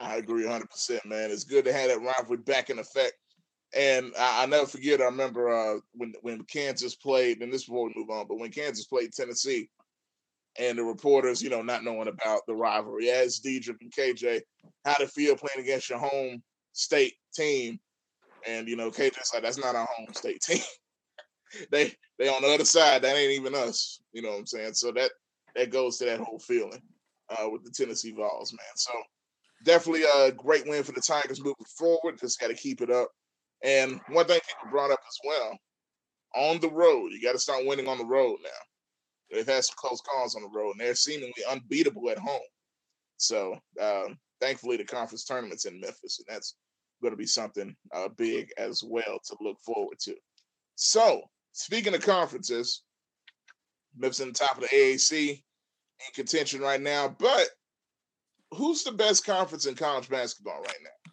[0.00, 1.30] I agree 100%, man.
[1.30, 3.14] It's good to have that rivalry back in effect.
[3.76, 7.86] And I, I never forget, I remember uh, when when Kansas played, and this before
[7.86, 9.68] we move on, but when Kansas played Tennessee,
[10.58, 14.40] and the reporters, you know, not knowing about the rivalry, as Deidre and KJ,
[14.84, 17.78] how to feel playing against your home state team.
[18.46, 20.62] And, you know, KJ's like, that's not our home state team.
[21.70, 23.02] they they on the other side.
[23.02, 24.00] That ain't even us.
[24.12, 24.74] You know what I'm saying?
[24.74, 25.10] So that
[25.56, 26.82] that goes to that whole feeling
[27.30, 28.76] uh, with the Tennessee Vols, man.
[28.76, 28.92] So
[29.64, 32.18] definitely a great win for the Tigers moving forward.
[32.18, 33.08] Just got to keep it up.
[33.64, 35.58] And one thing people brought up as well,
[36.36, 38.50] on the road, you got to start winning on the road now.
[39.30, 42.40] They've had some close calls on the road, and they're seemingly unbeatable at home.
[43.16, 46.54] So um, thankfully, the conference tournament's in Memphis, and that's
[47.00, 50.14] going to be something uh, big as well to look forward to.
[50.76, 51.22] So
[51.58, 52.84] Speaking of conferences,
[53.96, 57.08] Memphis in the top of the AAC in contention right now.
[57.18, 57.48] But
[58.52, 61.12] who's the best conference in college basketball right now?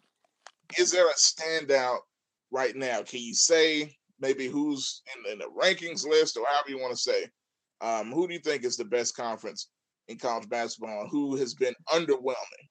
[0.78, 1.98] Is there a standout
[2.52, 3.02] right now?
[3.02, 7.02] Can you say maybe who's in, in the rankings list or however you want to
[7.02, 7.26] say?
[7.80, 9.70] Um, who do you think is the best conference
[10.06, 12.66] in college basketball and who has been underwhelming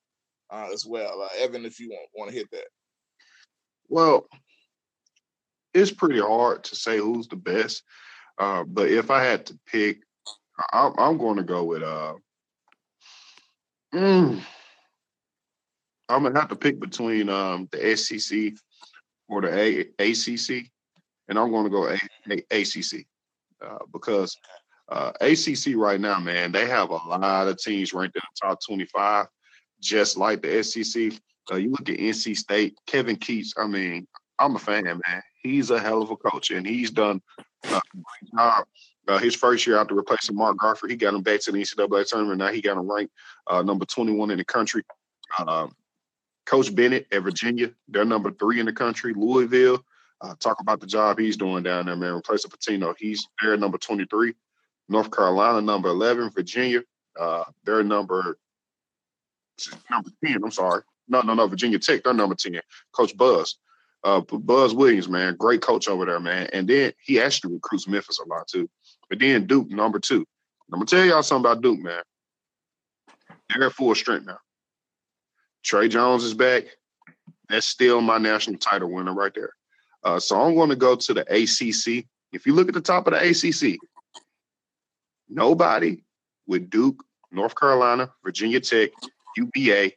[0.49, 1.21] uh, as well?
[1.21, 2.67] Uh, Evan, if you want, want to hit that.
[3.95, 4.27] Well,
[5.73, 7.81] it's pretty hard to say who's the best.
[8.38, 9.99] Uh, but if I had to pick,
[10.73, 11.81] I, am going to go with.
[11.81, 12.15] Uh,
[13.93, 14.41] mm,
[16.10, 18.55] I'm gonna have to pick between um, the SEC
[19.29, 20.69] or the a- ACC,
[21.29, 23.05] and I'm going to go a- a- ACC
[23.65, 24.36] uh, because
[24.89, 28.60] uh, ACC right now, man, they have a lot of teams ranked in the top
[28.67, 29.27] 25,
[29.79, 31.13] just like the SEC.
[31.51, 33.53] Uh, you look at NC State, Kevin Keatts.
[33.58, 34.08] I mean,
[34.39, 35.21] I'm a fan, man.
[35.41, 37.21] He's a hell of a coach, and he's done
[37.63, 38.65] a great job.
[39.08, 42.08] Uh, his first year after replacing Mark Gottfried, he got him back to the NCAA
[42.08, 42.39] tournament.
[42.39, 43.13] Now he got him ranked
[43.47, 44.84] uh, number 21 in the country.
[45.45, 45.75] Um,
[46.45, 49.13] Coach Bennett at Virginia, they're number three in the country.
[49.15, 49.84] Louisville,
[50.21, 52.13] uh, talk about the job he's doing down there, man.
[52.13, 54.34] Replacing Pitino, he's there number 23.
[54.89, 56.31] North Carolina, number 11.
[56.31, 56.81] Virginia,
[57.19, 58.38] uh, they're number
[59.89, 60.43] number 10.
[60.43, 60.81] I'm sorry.
[61.08, 61.48] No, no, no.
[61.48, 62.60] Virginia Tech, they're number 10.
[62.91, 63.58] Coach Buzz.
[64.04, 66.48] Uh, Buzz Williams, man, great coach over there, man.
[66.54, 68.70] And then he actually recruits Memphis a lot too.
[69.10, 70.26] But then Duke, number two.
[70.72, 72.04] I'm gonna tell y'all something about Duke, man.
[73.50, 74.38] They're at full strength now.
[75.63, 76.65] Tre Jones is back.
[77.50, 79.54] That's still my national title winner right there.
[80.04, 82.06] Uh, so I'm going to go to the ACC.
[82.32, 83.80] If you look at the top of the ACC,
[85.28, 86.04] nobody
[86.48, 88.91] with Duke, North Carolina, Virginia Tech,
[89.38, 89.96] UVA,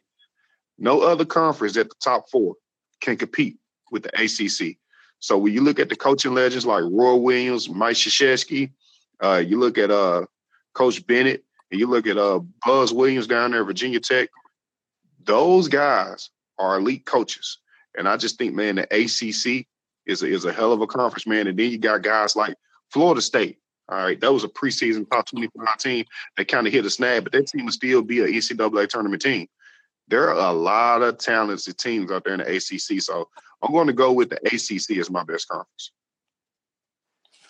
[0.79, 2.55] no other conference at the top four
[3.01, 3.57] can compete
[3.91, 4.77] with the ACC.
[5.19, 8.71] So when you look at the coaching legends like Roy Williams, Mike Krzyzewski,
[9.21, 10.25] uh, you look at uh,
[10.73, 14.29] Coach Bennett, and you look at uh, Buzz Williams down there, Virginia Tech.
[15.23, 17.59] Those guys are elite coaches,
[17.97, 19.67] and I just think, man, the ACC
[20.05, 21.47] is a, is a hell of a conference, man.
[21.47, 22.55] And then you got guys like
[22.91, 23.57] Florida State.
[23.89, 26.05] All right, that was a preseason top 25 team
[26.37, 29.21] that kind of hit a snag, but that team would still be an NCAA tournament
[29.21, 29.47] team.
[30.09, 33.29] There are a lot of talented teams out there in the ACC, so
[33.61, 35.91] I'm going to go with the ACC as my best conference.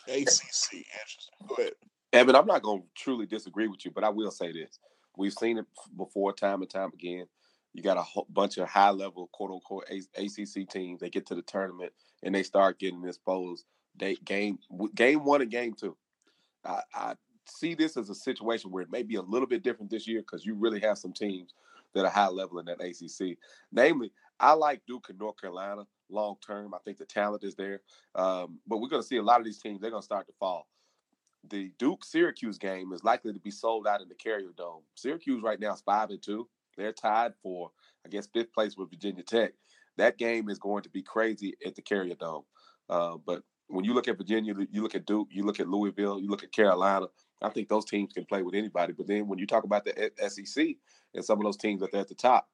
[0.07, 1.35] ACC, interesting.
[1.47, 1.73] Go ahead.
[2.11, 4.79] Evan, I'm not going to truly disagree with you, but I will say this.
[5.15, 7.25] We've seen it before time and time again.
[7.73, 10.99] You got a whole bunch of high level, quote unquote, ACC teams.
[10.99, 11.93] They get to the tournament
[12.23, 13.65] and they start getting exposed.
[13.95, 14.57] They game
[14.95, 15.95] game one and game two.
[16.65, 17.13] I, I
[17.45, 20.21] see this as a situation where it may be a little bit different this year
[20.21, 21.53] because you really have some teams
[21.93, 23.37] that are high level in that ACC.
[23.71, 26.73] Namely, I like Duke and North Carolina long term.
[26.73, 27.81] I think the talent is there,
[28.15, 29.81] um, but we're going to see a lot of these teams.
[29.81, 30.67] They're going to start to fall.
[31.49, 34.81] The Duke Syracuse game is likely to be sold out in the Carrier Dome.
[34.95, 36.47] Syracuse right now is five and two.
[36.77, 37.71] They're tied for,
[38.05, 39.53] I guess, fifth place with Virginia Tech.
[39.97, 42.43] That game is going to be crazy at the Carrier Dome.
[42.89, 46.19] Uh, but when you look at Virginia, you look at Duke, you look at Louisville,
[46.19, 47.07] you look at Carolina.
[47.41, 48.93] I think those teams can play with anybody.
[48.93, 50.75] But then when you talk about the SEC
[51.13, 52.49] and some of those teams that are at the top,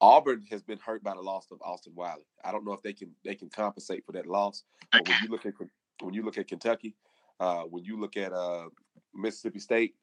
[0.00, 2.24] Auburn has been hurt by the loss of Austin Wiley.
[2.44, 4.64] I don't know if they can they can compensate for that loss.
[4.92, 5.54] But when you look at
[6.00, 6.94] when you look at Kentucky,
[7.38, 8.68] uh, when you look at uh,
[9.14, 9.94] Mississippi State,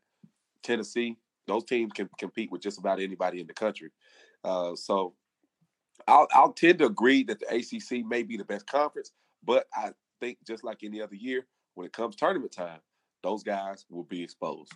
[0.63, 3.89] Tennessee, those teams can compete with just about anybody in the country.
[4.43, 5.13] Uh, so
[6.07, 9.11] I'll, I'll tend to agree that the ACC may be the best conference,
[9.43, 12.79] but I think just like any other year, when it comes tournament time,
[13.23, 14.71] those guys will be exposed.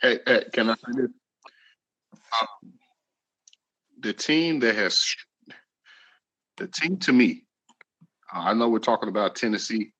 [0.00, 1.10] Hey, hey can I say this?
[2.40, 2.72] Um,
[4.00, 5.02] the team that has
[6.56, 7.44] the team to me,
[8.32, 9.92] I know we're talking about Tennessee.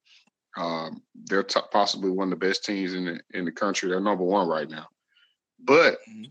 [0.56, 3.88] Um, they're t- possibly one of the best teams in the in the country.
[3.88, 4.86] They're number one right now,
[5.62, 6.24] but mm-hmm.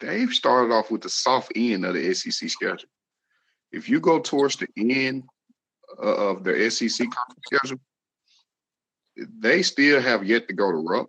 [0.00, 2.88] they've started off with the soft end of the SEC schedule.
[3.72, 5.24] If you go towards the end
[5.98, 7.80] of the SEC conference schedule,
[9.16, 11.08] they still have yet to go to Rupp.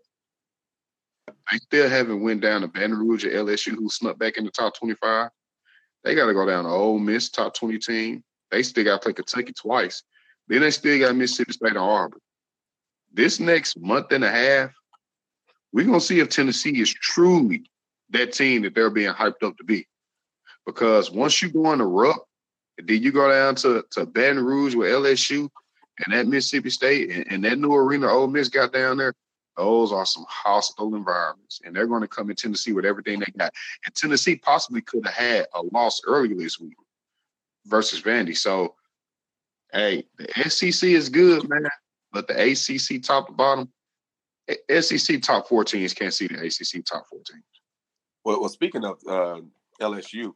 [1.52, 4.52] They still haven't went down to Baton Rouge or LSU, who snuck back in the
[4.52, 5.30] top 25.
[6.04, 8.24] They got to go down to Ole Miss, top 20 team.
[8.52, 10.04] They still got to play Kentucky twice.
[10.48, 12.20] Then they still got Mississippi State and Auburn.
[13.12, 14.72] This next month and a half,
[15.74, 17.70] we're going to see if Tennessee is truly
[18.12, 19.88] that team that they're being hyped up to be.
[20.66, 22.24] Because once you go on the Rupp,
[22.78, 25.50] then you go down to, to Baton Rouge with LSU
[26.04, 29.14] and that Mississippi State and, and that new arena Ole Miss got down there,
[29.58, 31.62] those are some hostile environments.
[31.64, 33.54] And they're going to come in Tennessee with everything they got.
[33.86, 36.76] And Tennessee possibly could have had a loss earlier this week
[37.66, 38.38] versus Vandy.
[38.38, 38.76] So,
[39.72, 41.68] hey, the SEC is good, man.
[42.12, 43.70] But the ACC top to bottom,
[44.70, 47.42] SEC top 14s can't see the ACC top 14s.
[48.24, 49.42] Well, well speaking of uh,
[49.82, 50.34] LSU,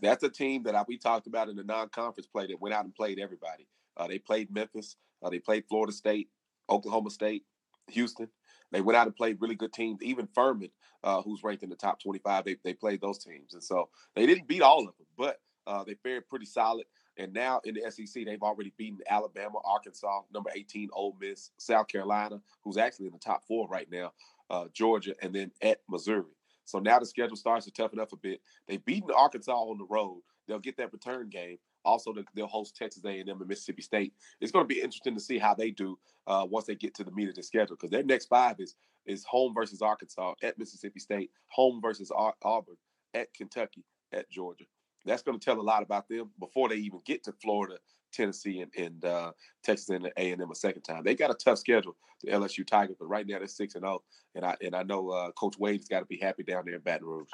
[0.00, 2.84] that's a team that I, we talked about in the non-conference play that went out
[2.84, 3.66] and played everybody.
[3.98, 4.96] Uh, they played Memphis.
[5.22, 6.28] Uh, they played Florida State,
[6.70, 7.44] Oklahoma State,
[7.90, 8.28] Houston.
[8.72, 10.02] They went out and played really good teams.
[10.02, 10.70] Even Furman,
[11.04, 13.54] uh, who's ranked in the top 25, they, they played those teams.
[13.54, 16.86] And so they didn't beat all of them, but Uh, they fared pretty solid.
[17.18, 21.88] And now in the SEC, they've already beaten Alabama, Arkansas, number 18, Ole Miss, South
[21.88, 24.12] Carolina, who's actually in the top four right now,
[24.50, 26.34] uh, Georgia, and then at Missouri.
[26.66, 28.40] So now the schedule starts to toughen up a bit.
[28.68, 30.22] They've beaten Arkansas on the road.
[30.48, 31.58] They'll get that return game.
[31.84, 34.12] Also, they'll host Texas A&M and Mississippi State.
[34.40, 37.04] It's going to be interesting to see how they do uh, once they get to
[37.04, 38.74] the meat of the schedule because their next five is
[39.06, 42.76] is home versus Arkansas, at Mississippi State, home versus Auburn,
[43.14, 44.64] at Kentucky, at Georgia.
[45.06, 47.78] That's going to tell a lot about them before they even get to Florida,
[48.12, 49.32] Tennessee, and, and uh,
[49.64, 51.02] Texas and A&M a second time.
[51.04, 53.94] They got a tough schedule, the LSU Tigers, but right now they're six and zero,
[53.94, 54.02] oh,
[54.34, 56.82] and I and I know uh, Coach Wade's got to be happy down there in
[56.82, 57.30] Baton Rouge.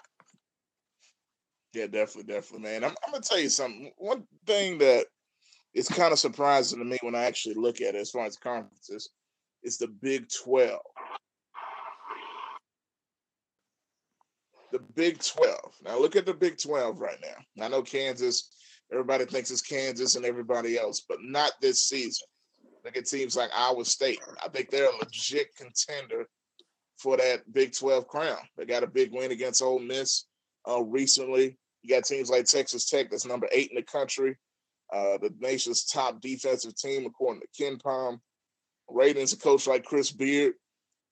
[1.75, 2.85] Yeah, definitely, definitely, man.
[2.85, 3.91] I'm, I'm gonna tell you something.
[3.99, 5.07] One thing that
[5.75, 8.37] is kind of surprising to me when I actually look at it as far as
[8.37, 9.11] conferences
[9.63, 10.81] is the Big Twelve.
[14.75, 15.57] the Big 12.
[15.85, 17.65] Now look at the Big 12 right now.
[17.65, 18.51] I know Kansas,
[18.91, 22.27] everybody thinks it's Kansas and everybody else, but not this season.
[22.85, 24.19] Look at teams like Iowa State.
[24.45, 26.27] I think they're a legit contender
[26.99, 28.39] for that Big 12 crown.
[28.57, 30.25] They got a big win against Ole Miss
[30.69, 31.57] uh, recently.
[31.85, 34.37] You got teams like Texas Tech, that's number eight in the country,
[34.91, 38.19] uh, the nation's top defensive team, according to KenPom.
[38.89, 40.55] Ratings, a coach like Chris Beard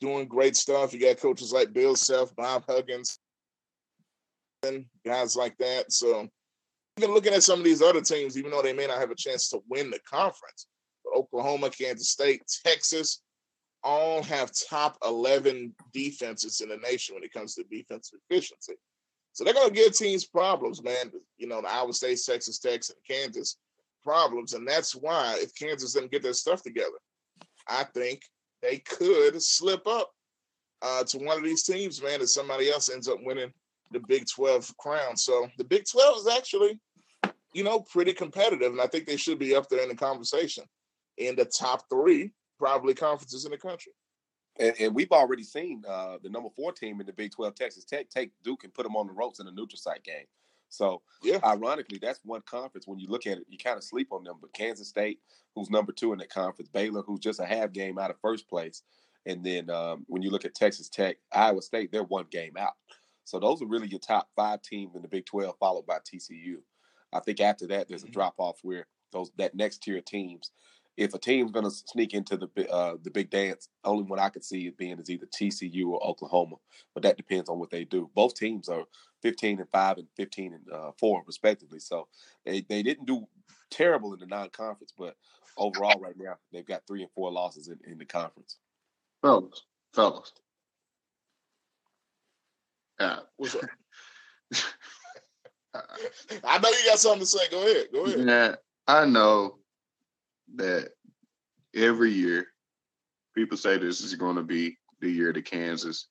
[0.01, 0.93] doing great stuff.
[0.93, 3.19] You got coaches like Bill Self, Bob Huggins,
[5.05, 5.93] guys like that.
[5.93, 6.29] So
[6.99, 9.17] even looking at some of these other teams, even though they may not have a
[9.17, 10.67] chance to win the conference,
[11.05, 13.23] but Oklahoma, Kansas State, Texas,
[13.83, 18.75] all have top 11 defenses in the nation when it comes to defensive efficiency.
[19.33, 21.11] So they're going to give teams problems, man.
[21.39, 23.57] You know, the Iowa State, Texas Tech, and Kansas
[24.05, 24.53] problems.
[24.53, 26.99] And that's why if Kansas doesn't get their stuff together,
[27.69, 28.23] I think
[28.61, 30.11] they could slip up
[30.83, 33.53] uh, to one of these teams, man, if somebody else ends up winning
[33.93, 35.17] the Big 12 crown.
[35.17, 36.81] So the Big 12 is actually,
[37.53, 38.73] you know, pretty competitive.
[38.73, 40.65] And I think they should be up there in the conversation
[41.19, 43.93] in the top three, probably conferences in the country.
[44.59, 47.85] And, and we've already seen uh, the number four team in the Big 12, Texas
[47.85, 50.27] Tech, take Duke and put them on the ropes in a neutral site game.
[50.69, 51.39] So, yeah.
[51.45, 52.87] ironically, that's one conference.
[52.87, 54.37] When you look at it, you kind of sleep on them.
[54.41, 55.21] But Kansas State,
[55.55, 58.49] who's number two in that conference, Baylor, who's just a half game out of first
[58.49, 58.83] place,
[59.27, 62.73] and then um, when you look at Texas Tech, Iowa State, they're one game out.
[63.25, 66.57] So those are really your top five teams in the Big 12, followed by TCU.
[67.13, 68.13] I think after that, there's a mm-hmm.
[68.13, 70.51] drop off where those that next tier teams.
[70.97, 74.29] If a team's going to sneak into the uh, the big dance, only one I
[74.29, 76.57] could see it being is either TCU or Oklahoma,
[76.95, 78.11] but that depends on what they do.
[78.15, 78.85] Both teams are
[79.23, 82.09] 15 and five and 15 and uh, four respectively, so
[82.45, 83.27] they they didn't do
[83.71, 85.17] terrible in the non-conference, but
[85.57, 88.59] overall right now they've got three and four losses in, in the conference.
[89.23, 89.63] Fellas,
[89.95, 90.33] fellas,
[93.01, 93.19] yeah.
[93.37, 93.63] What's up?
[96.45, 97.49] I know you got something to say.
[97.51, 97.87] Go ahead.
[97.93, 98.27] Go ahead.
[98.27, 98.55] Yeah,
[98.87, 99.59] I know
[100.57, 100.91] that
[101.75, 102.47] every year
[103.35, 106.09] people say this is going to be the year that Kansas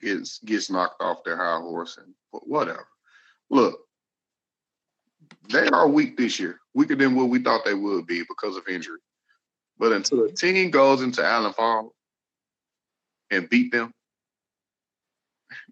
[0.00, 2.86] gets gets knocked off their high horse and whatever.
[3.48, 3.80] Look,
[5.48, 8.68] they are weak this year, weaker than what we thought they would be because of
[8.68, 8.98] injury.
[9.78, 11.94] But until a team goes into Allen Fall
[13.30, 13.92] and beat them,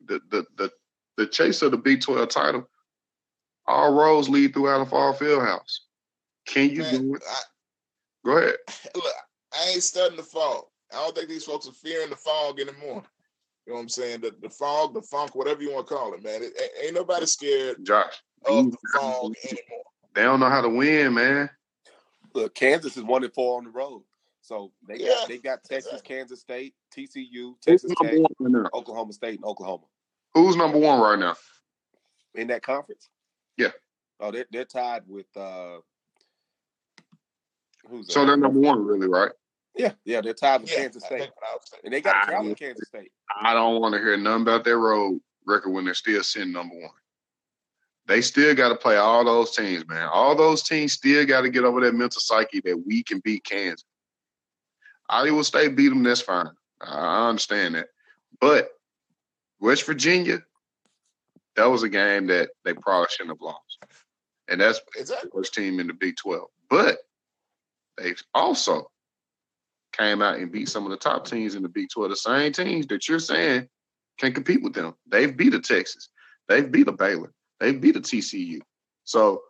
[0.07, 0.70] the the the,
[1.16, 2.68] the chase of the Big 12 title,
[3.66, 5.81] all roads lead through Allen Fall Fieldhouse.
[6.46, 7.22] Can you Man, do it?
[7.29, 7.40] I,
[8.29, 8.57] Go ahead.
[8.95, 9.05] Look,
[9.55, 10.64] I ain't studying the Phog.
[10.93, 13.03] I don't think these folks are fearing the Phog anymore.
[13.67, 14.21] You know what I'm saying?
[14.21, 16.43] The, the Phog, the funk, whatever you want to call it, man.
[16.43, 16.53] It,
[16.85, 18.12] ain't nobody scared Josh,
[18.45, 19.85] of the Phog anymore.
[20.14, 21.49] They don't know how to win, man.
[22.35, 24.03] Look, Kansas is one and four on the road.
[24.43, 26.17] So they yeah, got they got Texas, exactly.
[26.17, 28.12] Kansas State, TCU, Texas Tech,
[28.75, 29.85] Oklahoma State, and Oklahoma.
[30.35, 31.37] Who's number one right now
[32.35, 33.09] in that conference?
[33.57, 33.73] Yeah.
[34.21, 35.79] Oh, they're they're tied with uh
[37.88, 39.31] who's so they're number one, really, right?
[39.77, 41.31] Yeah, yeah, they're tied with yeah, Kansas State,
[41.85, 43.12] and they got to travel to Kansas State.
[43.40, 46.74] I don't want to hear nothing about their road record when they're still sitting number
[46.74, 46.90] one.
[48.07, 50.09] They still got to play all those teams, man.
[50.11, 53.44] All those teams still got to get over that mental psyche that we can beat
[53.44, 53.85] Kansas.
[55.09, 56.03] Iowa State beat them.
[56.03, 56.51] That's fine.
[56.81, 57.88] I understand that.
[58.40, 58.70] But
[59.60, 60.40] West Virginia,
[61.56, 63.79] that was a game that they probably shouldn't have lost.
[64.48, 65.29] And that's exactly.
[65.31, 66.48] the worst team in the Big 12.
[66.71, 66.98] But
[67.99, 68.90] they also
[69.92, 72.11] came out and beat some of the top teams in the Big 12.
[72.11, 73.69] The same teams that you're saying
[74.19, 74.94] can compete with them.
[75.07, 76.09] They've beat a Texas.
[76.49, 77.33] They've beat a Baylor.
[77.61, 78.61] They've beat a TCU.
[79.05, 79.42] So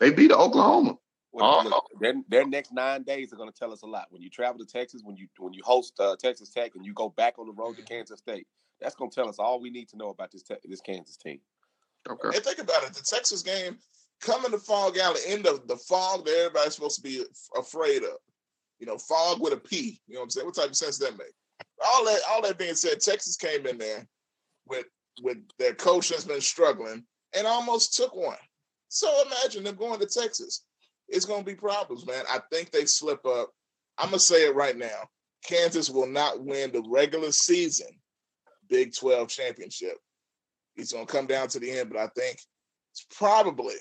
[0.00, 0.96] they beat a Oklahoma.
[1.32, 4.06] Well, their, their next nine days are going to tell us a lot.
[4.10, 6.94] When you travel to Texas, when you when you host uh, Texas Tech, and you
[6.94, 8.46] go back on the road to Kansas State,
[8.80, 11.16] that's going to tell us all we need to know about this te- this Kansas
[11.16, 11.40] team.
[12.08, 12.36] Okay.
[12.36, 13.78] And think about it: the Texas game,
[14.20, 17.22] coming to Phog Allen in the, end of the Phog that everybody's supposed to be
[17.56, 18.16] afraid of.
[18.78, 20.00] You know, Phog with a P.
[20.06, 20.46] You know what I'm saying?
[20.46, 21.32] What type of sense that make?
[21.86, 24.06] All that all that being said, Texas came in there
[24.66, 24.86] with
[25.22, 27.04] with their coach that's been struggling
[27.36, 28.36] and almost took one.
[28.88, 30.64] So imagine them going to Texas.
[31.08, 32.24] It's gonna be problems, man.
[32.30, 33.50] I think they slip up.
[33.98, 35.08] I'm gonna say it right now.
[35.44, 37.88] Kansas will not win the regular season
[38.68, 39.96] Big 12 championship.
[40.76, 42.38] It's gonna come down to the end, but I think
[42.92, 43.74] it's probably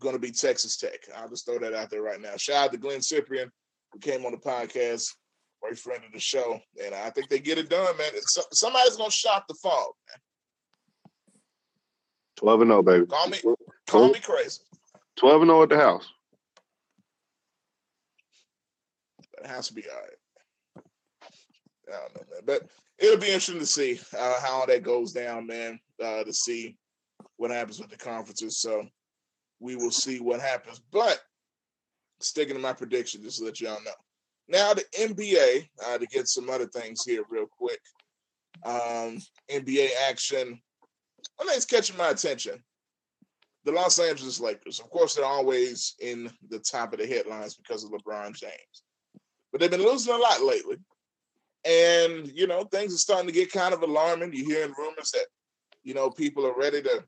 [0.00, 0.98] going to be Texas Tech.
[1.16, 2.36] I'll just throw that out there right now.
[2.36, 3.50] Shout out to Glenn Cyprian,
[3.92, 5.14] who came on the podcast,
[5.62, 8.10] great friend of the show, and I think they get it done, man.
[8.52, 11.12] somebody's going to shock the Phog, man.
[12.36, 13.06] 12 and 0, baby.
[13.06, 13.38] Call me,
[13.86, 14.60] call me crazy.
[15.18, 16.08] 12 and 0 at the house.
[19.36, 20.84] That has to be all right.
[21.88, 22.42] I don't know, man.
[22.46, 22.62] But
[22.98, 26.76] it'll be interesting to see uh, how that goes down, man, uh, to see
[27.36, 28.58] what happens with the conferences.
[28.58, 28.86] So
[29.60, 30.80] we will see what happens.
[30.90, 31.20] But
[32.20, 33.92] sticking to my prediction, just to let y'all know.
[34.48, 37.80] Now the NBA, uh, to get some other things here real quick.
[38.64, 39.18] Um,
[39.50, 40.60] NBA action.
[41.36, 42.62] One thing's catching my attention.
[43.64, 44.80] The Los Angeles Lakers.
[44.80, 48.82] Of course, they're always in the top of the headlines because of LeBron James.
[49.52, 50.76] But they've been losing a lot lately.
[51.64, 54.32] And, you know, things are starting to get kind of alarming.
[54.32, 55.26] You're hearing rumors that,
[55.82, 57.04] you know, people are ready to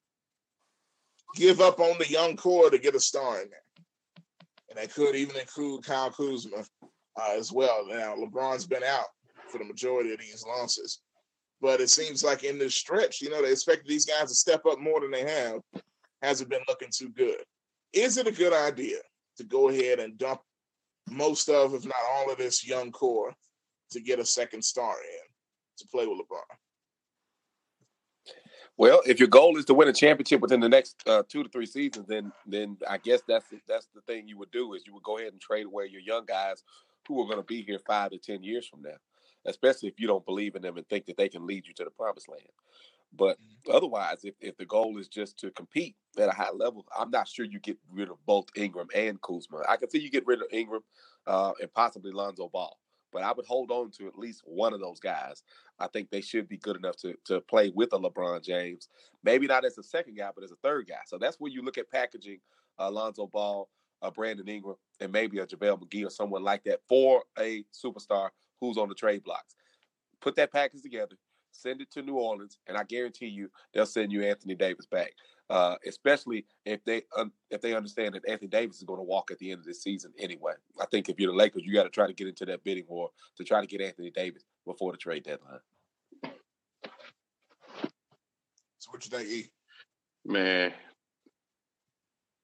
[1.34, 3.58] give up on the young core to get a star in there.
[4.70, 6.64] And that could even include Kyle Kuzma
[7.20, 7.86] uh, as well.
[7.86, 9.06] Now, LeBron's been out
[9.50, 11.00] for the majority of these losses.
[11.60, 14.66] But it seems like in this stretch, you know, they expected these guys to step
[14.66, 15.60] up more than they have.
[16.22, 17.36] Hasn't been looking too good.
[17.92, 18.98] Is it a good idea
[19.36, 20.40] to go ahead and dump
[21.10, 23.32] most of, if not all of this young core
[23.90, 25.28] to get a second star in
[25.78, 26.56] to play with LeBron?
[28.78, 31.48] Well, if your goal is to win a championship within the next uh, two to
[31.48, 34.94] three seasons, then then I guess that's that's the thing you would do is you
[34.94, 36.64] would go ahead and trade away your young guys
[37.06, 38.96] who are going to be here five to ten years from now,
[39.46, 41.84] especially if you don't believe in them and think that they can lead you to
[41.84, 42.42] the promised land.
[43.14, 43.76] But mm-hmm.
[43.76, 47.28] otherwise, if, if the goal is just to compete at a high level, I'm not
[47.28, 49.62] sure you get rid of both Ingram and Kuzma.
[49.68, 50.82] I can see you get rid of Ingram
[51.26, 52.78] uh, and possibly Lonzo Ball
[53.12, 55.42] but I would hold on to at least one of those guys.
[55.78, 58.88] I think they should be good enough to to play with a LeBron James.
[59.22, 61.00] Maybe not as a second guy, but as a third guy.
[61.06, 62.38] So that's where you look at packaging
[62.78, 63.68] Alonzo Ball,
[64.00, 68.30] uh, Brandon Ingram, and maybe a JaVale McGee or someone like that for a superstar
[68.60, 69.54] who's on the trade blocks.
[70.20, 71.16] Put that package together,
[71.50, 75.12] send it to New Orleans, and I guarantee you they'll send you Anthony Davis back
[75.52, 79.30] uh, especially if they um, if they understand that Anthony Davis is going to walk
[79.30, 80.54] at the end of this season anyway.
[80.80, 82.86] I think if you're the Lakers, you got to try to get into that bidding
[82.88, 85.60] war to try to get Anthony Davis before the trade deadline.
[88.78, 89.50] So what you think, E?
[90.24, 90.72] Man,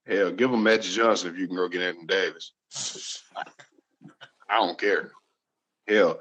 [0.07, 2.53] hell, give him Magic Johnson if you can go get Anthony Davis.
[4.51, 5.13] I don't care.
[5.89, 6.21] Hell,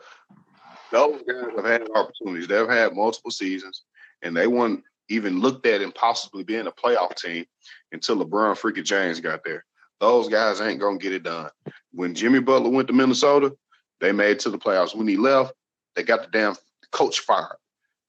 [0.94, 2.48] those guys have had opportunities.
[2.48, 3.84] They've had multiple seasons,
[4.22, 7.46] and they won even looked at and possibly being a playoff team
[7.92, 9.66] until LeBron freaking James got there.
[10.00, 11.50] Those guys ain't gonna get it done.
[11.92, 13.56] When Jimmy Butler went to Minnesota,
[14.00, 14.96] they made to the playoffs.
[14.96, 15.54] When he left,
[15.96, 16.56] they got the damn
[16.92, 17.58] coach fired.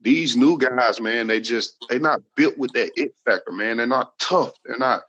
[0.00, 3.78] These new guys, man, they just they're not built with that it factor, man.
[3.78, 4.52] They're not tough.
[4.64, 5.02] They're not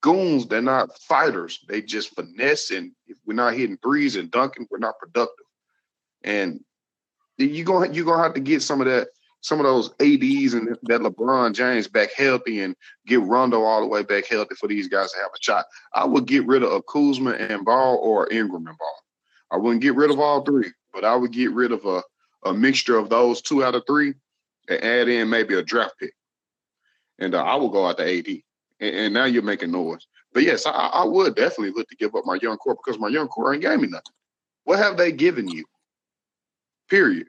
[0.00, 0.46] goons.
[0.46, 1.60] They're not fighters.
[1.68, 5.46] They just finesse, and if we're not hitting threes and dunking, we're not productive.
[6.22, 6.64] And
[7.36, 9.08] you're gonna you're gonna have to get some of that
[9.40, 12.74] some of those ADs and that LeBron James back healthy and
[13.06, 15.66] get Rondo all the way back healthy for these guys to have a shot.
[15.94, 18.98] I would get rid of Kuzma and Ball or Ingram and Ball.
[19.50, 22.02] I wouldn't get rid of all three, but I would get rid of a,
[22.44, 24.14] a mixture of those two out of three
[24.68, 26.12] and add in maybe a draft pick.
[27.18, 28.26] And uh, I will go out to AD.
[28.80, 30.06] And, and, now you're making noise.
[30.34, 33.08] But yes, I, I would definitely look to give up my young core because my
[33.08, 34.12] young core ain't gave me nothing.
[34.64, 35.64] What have they given you?
[36.90, 37.28] Period.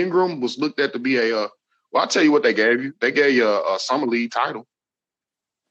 [0.00, 1.36] Ingram was looked at to be a.
[1.36, 1.48] Uh,
[1.92, 2.92] well, I'll tell you what they gave you.
[3.00, 4.66] They gave you a, a summer league title.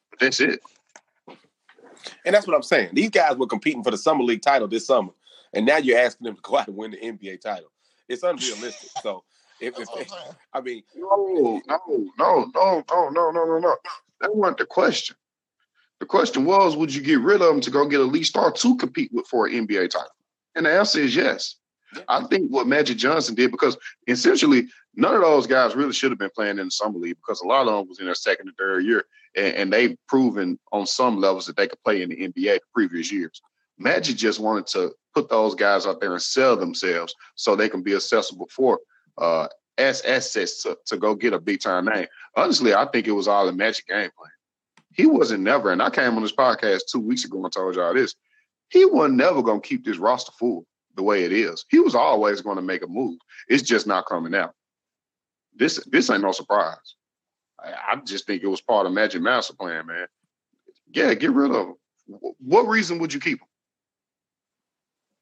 [0.09, 0.61] But that's it.
[2.25, 2.89] And that's what I'm saying.
[2.93, 5.11] These guys were competing for the summer league title this summer,
[5.53, 7.71] and now you're asking them to go out and win the NBA title.
[8.07, 8.89] It's unrealistic.
[9.01, 9.23] so,
[9.59, 10.09] if, if
[10.53, 11.81] I mean, no, no,
[12.17, 13.77] no, no, no, no, no, no, no.
[14.21, 15.15] That wasn't the question.
[15.99, 18.51] The question was, would you get rid of them to go get a lead star
[18.51, 20.09] to compete with for an NBA title?
[20.55, 21.55] And the answer is yes.
[22.07, 23.77] I think what Magic Johnson did because
[24.07, 27.41] essentially none of those guys really should have been playing in the summer league because
[27.41, 30.59] a lot of them was in their second and third year, and, and they've proven
[30.71, 33.41] on some levels that they could play in the NBA the previous years.
[33.77, 37.81] Magic just wanted to put those guys out there and sell themselves so they can
[37.81, 38.79] be accessible for
[39.17, 42.07] uh, as assets to, to go get a big time name.
[42.35, 44.31] Honestly, I think it was all a Magic game plan.
[44.93, 47.93] he wasn't never, and I came on this podcast two weeks ago and told y'all
[47.93, 48.15] this.
[48.69, 50.65] He was never gonna keep this roster full
[50.95, 51.65] the way it is.
[51.69, 53.17] He was always going to make a move.
[53.47, 54.53] It's just not coming out.
[55.55, 56.95] This this ain't no surprise.
[57.59, 60.07] I, I just think it was part of Magic Master Plan, man.
[60.91, 61.75] Yeah, get rid of him.
[62.39, 63.47] What reason would you keep him?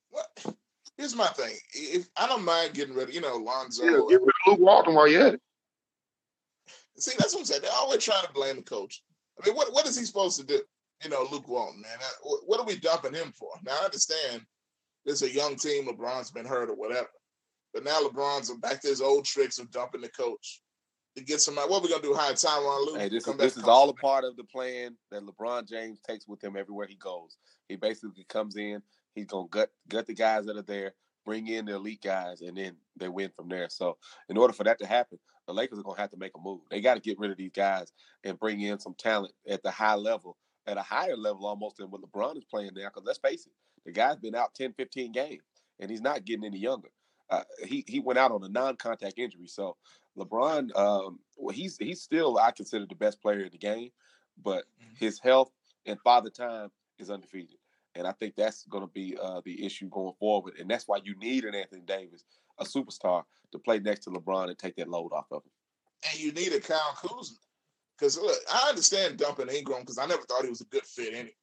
[0.09, 0.55] What?
[0.97, 1.55] Here's my thing.
[1.73, 3.83] If I don't mind getting rid of, you know, Lonzo.
[3.83, 5.41] Yeah, get rid of Luke Walton while you're at it.
[6.97, 7.61] See, that's what I'm saying.
[7.63, 9.01] They're always trying to blame the coach.
[9.41, 10.61] I mean, what what is he supposed to do?
[11.03, 11.97] You know, Luke Walton, man.
[12.45, 13.49] What are we dumping him for?
[13.63, 14.43] Now I understand
[15.05, 15.87] this is a young team.
[15.87, 17.09] LeBron's been hurt or whatever,
[17.73, 20.61] but now LeBron's back to his old tricks of dumping the coach
[21.15, 21.69] to get somebody.
[21.69, 22.13] What are we gonna do?
[22.13, 22.99] Hire Tyronn Lue?
[22.99, 26.27] Hey, this is, this is all a part of the plan that LeBron James takes
[26.27, 27.37] with him everywhere he goes.
[27.67, 28.81] He basically comes in.
[29.15, 30.93] He's gonna gut gut the guys that are there,
[31.25, 33.67] bring in the elite guys, and then they win from there.
[33.69, 33.97] So,
[34.29, 36.61] in order for that to happen, the Lakers are gonna have to make a move.
[36.69, 37.91] They got to get rid of these guys
[38.23, 40.37] and bring in some talent at the high level,
[40.67, 42.85] at a higher level almost than what LeBron is playing now.
[42.85, 43.53] Because let's face it,
[43.85, 45.43] the guy's been out 10, 15 games,
[45.79, 46.89] and he's not getting any younger.
[47.29, 49.77] Uh, he he went out on a non-contact injury, so
[50.17, 53.89] LeBron, um, well, he's he's still I consider the best player in the game,
[54.43, 54.95] but mm-hmm.
[54.99, 55.51] his health
[55.85, 56.69] and father time
[56.99, 57.57] is undefeated,
[57.95, 60.99] and I think that's going to be uh, the issue going forward, and that's why
[61.03, 62.25] you need an Anthony Davis,
[62.59, 63.23] a superstar,
[63.53, 65.51] to play next to LeBron and take that load off of him.
[66.11, 67.37] And you need a Kyle Kuzma,
[67.97, 71.13] because look, I understand dumping Ingram because I never thought he was a good fit
[71.13, 71.35] anyway.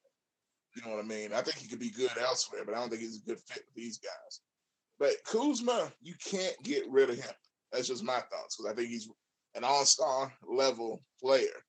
[0.78, 1.32] You know what I mean?
[1.32, 3.64] I think he could be good elsewhere, but I don't think he's a good fit
[3.66, 4.40] with these guys.
[5.00, 7.34] But Kuzma, you can't get rid of him.
[7.72, 9.08] That's just my thoughts because I think he's
[9.56, 11.64] an all-star level player.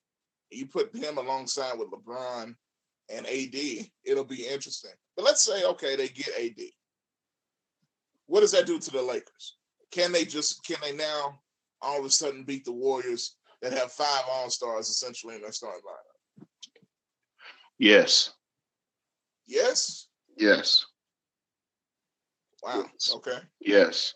[0.51, 2.53] You put him alongside with LeBron
[3.09, 4.91] and AD, it'll be interesting.
[5.15, 6.63] But let's say, okay, they get AD.
[8.27, 9.57] What does that do to the Lakers?
[9.91, 11.39] Can they just can they now
[11.81, 15.51] all of a sudden beat the Warriors that have five All Stars essentially in their
[15.51, 16.45] starting lineup?
[17.79, 18.33] Yes.
[19.49, 20.07] Yes.
[20.37, 20.85] Yes.
[22.61, 22.85] Wow.
[23.15, 23.39] Okay.
[23.59, 24.13] Yes.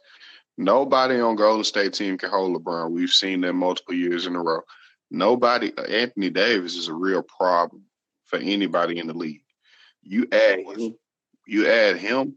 [0.57, 2.91] Nobody on Golden State team can hold LeBron.
[2.91, 4.61] We've seen that multiple years in a row.
[5.09, 7.83] Nobody, Anthony Davis is a real problem
[8.25, 9.41] for anybody in the league.
[10.03, 10.95] You add him,
[11.47, 12.35] you add him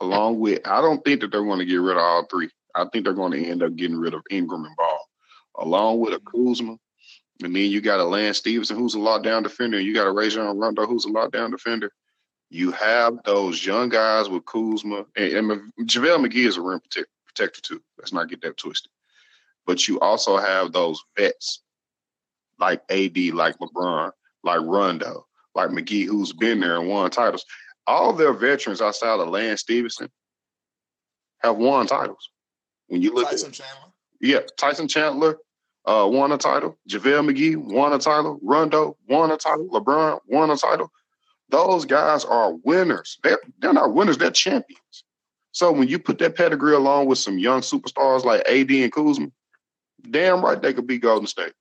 [0.00, 0.66] along with.
[0.66, 2.50] I don't think that they're going to get rid of all three.
[2.74, 5.08] I think they're going to end up getting rid of Ingram and Ball,
[5.58, 6.48] along with a mm-hmm.
[6.48, 6.76] Kuzma,
[7.42, 9.78] and then you got a Lance Stephenson who's a lockdown defender.
[9.78, 11.90] And you got a Rajon Rondo who's a lockdown defender.
[12.50, 17.08] You have those young guys with Kuzma and, and JaVale McGee is a rim protector
[17.26, 17.82] protector too.
[17.98, 18.90] Let's not get that twisted.
[19.66, 21.62] But you also have those vets
[22.58, 24.10] like AD, like LeBron,
[24.42, 27.44] like Rondo, like McGee, who's been there and won titles.
[27.86, 30.10] All their veterans outside of Lance Stephenson
[31.38, 32.30] have won titles.
[32.88, 33.88] When you look Tyson at, Chandler.
[34.20, 35.38] Yeah, Tyson Chandler
[35.86, 36.78] uh, won a title.
[36.88, 38.38] JaVale McGee won a title.
[38.42, 39.68] Rondo won a title.
[39.70, 40.90] LeBron won a title.
[41.50, 43.18] Those guys are winners.
[43.22, 45.04] They're, they're not winners, they're champions.
[45.52, 49.28] So when you put that pedigree along with some young superstars like AD and Kuzma,
[50.08, 51.52] damn right they could be Golden State.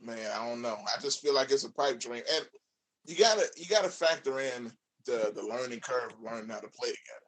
[0.00, 0.78] Man, I don't know.
[0.86, 2.48] I just feel like it's a pipe dream, and
[3.04, 4.72] you gotta you gotta factor in
[5.04, 7.26] the the learning curve of learning how to play together.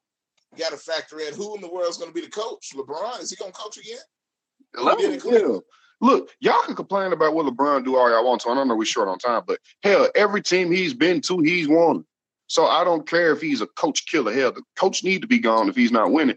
[0.53, 2.71] You gotta factor in who in the world is going to be the coach.
[2.75, 3.99] LeBron is he going to coach again?
[5.41, 5.59] Yeah.
[6.01, 8.49] Look, y'all can complain about what LeBron do all y'all want to.
[8.51, 11.69] I don't know we're short on time, but hell, every team he's been to, he's
[11.69, 12.05] won.
[12.47, 14.33] So I don't care if he's a coach killer.
[14.33, 16.37] Hell, the coach need to be gone if he's not winning.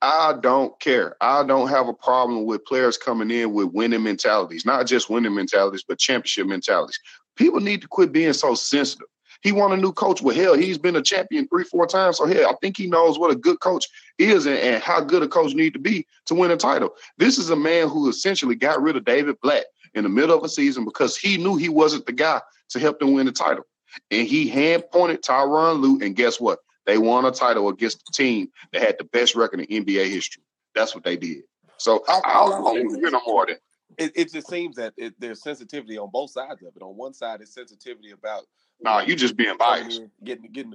[0.00, 1.16] I don't care.
[1.20, 5.34] I don't have a problem with players coming in with winning mentalities, not just winning
[5.34, 6.98] mentalities, but championship mentalities.
[7.36, 9.06] People need to quit being so sensitive.
[9.40, 10.20] He want a new coach.
[10.20, 12.18] Well, hell, he's been a champion three, four times.
[12.18, 13.86] So hell, I think he knows what a good coach
[14.18, 16.90] is and, and how good a coach need to be to win a title.
[17.18, 20.44] This is a man who essentially got rid of David Blatt in the middle of
[20.44, 23.64] a season because he knew he wasn't the guy to help them win the title
[24.10, 26.60] and he hand pointed Tyronn Lue, and guess what?
[26.86, 30.42] They won a title against the team that had the best record in NBA history.
[30.74, 31.42] That's what they did.
[31.76, 33.56] So I, I don't hear no more than.
[33.98, 36.82] It, it just seems that it, there's sensitivity on both sides of it.
[36.82, 38.44] On one side, it's sensitivity about.
[38.80, 40.02] Nah, you just being biased.
[40.22, 40.74] Getting, getting.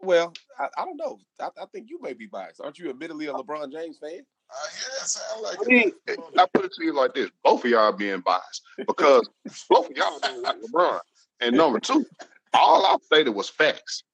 [0.00, 1.18] Well, I, I don't know.
[1.40, 2.60] I, I, think you may be biased.
[2.60, 4.20] Aren't you admittedly a LeBron James fan?
[4.50, 5.92] Uh, yes, I like I mean,
[6.38, 9.28] I put it to you like this: both of y'all being biased because
[9.70, 11.00] both of y'all don't like LeBron.
[11.40, 12.04] And number two,
[12.52, 14.04] all I stated was facts.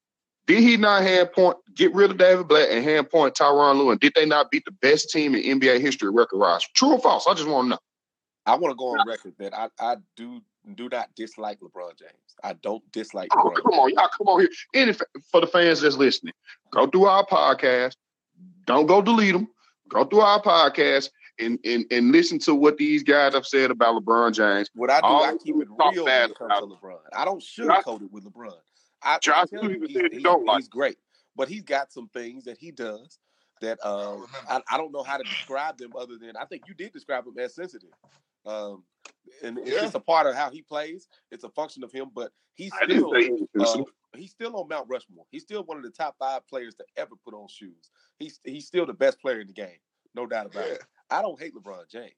[0.47, 3.91] Did he not hand point, get rid of David Blatt and hand point Tyronn Lue?
[3.91, 6.67] And did they not beat the best team in NBA history record wise?
[6.75, 7.27] True or false?
[7.29, 7.79] I just want to know.
[8.47, 10.41] I want to go on record that I, I do
[10.75, 12.13] do not dislike LeBron James.
[12.45, 13.29] I don't dislike.
[13.33, 14.49] Oh, LeBron come on, y'all, come on here.
[14.75, 16.35] Any for the fans that's listening,
[16.71, 17.97] go through our podcast.
[18.67, 19.49] Don't go delete them.
[19.89, 24.01] Go through our podcast and, and and listen to what these guys have said about
[24.03, 24.71] LeBron James.
[24.75, 26.99] What I do, All I keep it real when it comes to about LeBron.
[27.15, 28.53] I don't sugarcoat it with LeBron.
[29.03, 30.99] I, Josh I tell you, even he- said he he- don't like he's great,
[31.35, 33.19] but he's got some things that he does
[33.61, 34.17] that uh.
[34.49, 37.27] I, I don't know how to describe them other than I think you did describe
[37.27, 37.91] him as sensitive.
[38.47, 38.85] Um,
[39.43, 39.83] and it's Yeah.
[39.83, 41.09] just a part of how he plays.
[41.31, 43.85] It's a function of him, but he's still he uh,
[44.17, 45.27] he's still on Mount Rushmore.
[45.31, 47.91] He's still one of the top five players to ever put on shoes.
[48.19, 49.79] He's he's still the best player in the game,
[50.15, 50.75] no doubt about Yeah.
[50.75, 50.85] it.
[51.11, 52.15] I don't hate LeBron James.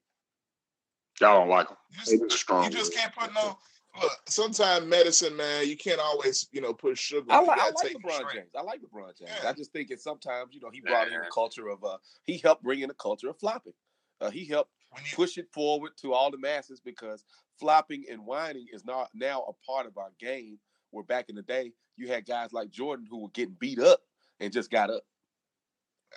[1.21, 1.77] Y'all don't like him.
[1.91, 3.57] You just, it's a strong you just can't put no.
[4.01, 7.31] Look, sometimes medicine, man, you can't always, you know, put sugar.
[7.31, 8.33] I You like, I gotta like LeBron.
[8.33, 8.49] James.
[8.57, 9.31] I like LeBron James.
[9.43, 9.49] Yeah.
[9.49, 12.39] I just think it's sometimes, you know, he brought in a culture of uh he
[12.39, 13.73] helped bring in a culture of flopping.
[14.21, 14.71] Uh, he helped
[15.13, 17.25] push it forward to all the masses because
[17.59, 20.59] flopping and whining is not now a part of our game.
[20.91, 24.01] Where back in the day, you had guys like Jordan who were getting beat up
[24.39, 25.01] and just got up.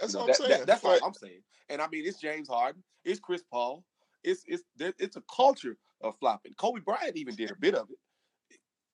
[0.00, 0.50] that's You know, what I'm that- saying.
[0.60, 1.42] that- that's all I'm saying.
[1.70, 3.84] And I mean, it's James Harden, it's Chris Paul,
[4.22, 6.52] it's it's it's a culture of flopping.
[6.54, 7.98] Kobe Bryant even did a bit of it.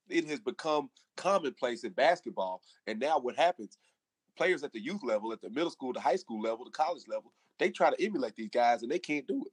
[0.09, 3.77] It has become commonplace in basketball, and now what happens?
[4.37, 7.05] Players at the youth level, at the middle school, the high school level, the college
[7.09, 7.33] level,
[7.63, 9.53] they try to emulate these guys, and they can't do it.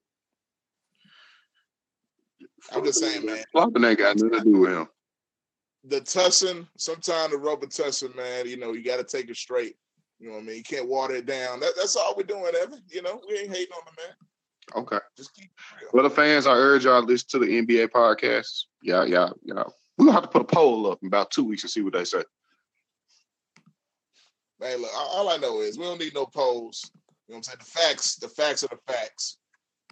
[2.74, 3.43] I'm just saying, man.
[3.51, 4.88] Flopping ain't got nothing to do with him.
[5.84, 9.76] the tussing, sometimes the rubber tussing, man, you know, you got to take it straight.
[10.20, 10.57] You know what I mean?
[10.57, 11.62] You can't water it down.
[11.62, 12.82] That, that's all we're doing, Evan.
[12.89, 14.84] You know, we ain't hating on the man.
[14.84, 14.99] Okay.
[15.16, 15.49] Just keep
[15.80, 15.89] real.
[15.93, 18.66] Well, the fans, I urge y'all to listen to the NBA podcast.
[18.84, 19.64] Yeah, yeah, yeah.
[19.97, 21.93] We're gonna have to put a poll up in about two weeks and see what
[21.93, 22.24] they say.
[24.62, 26.91] Hey, look, all all I know is we don't need no polls.
[27.30, 27.58] You know what I'm saying?
[27.60, 29.38] The facts, the facts are the facts.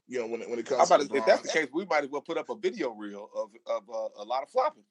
[0.08, 2.04] You know, when it, when it comes about to if that's the case, we might
[2.04, 4.84] as well put up a video reel of of uh, a lot of flopping.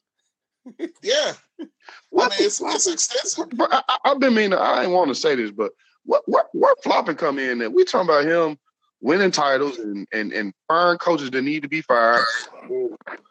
[1.03, 1.33] Yeah.
[1.61, 1.65] I
[2.11, 3.47] What mean, it's, it's extensive.
[3.61, 4.59] I, I- I've been meaning.
[4.59, 5.73] I ain't want to say this, but
[6.05, 7.59] what what where flopping come in?
[7.59, 8.59] That we talking about him
[9.01, 12.25] winning titles and and and firing coaches that need to be fired.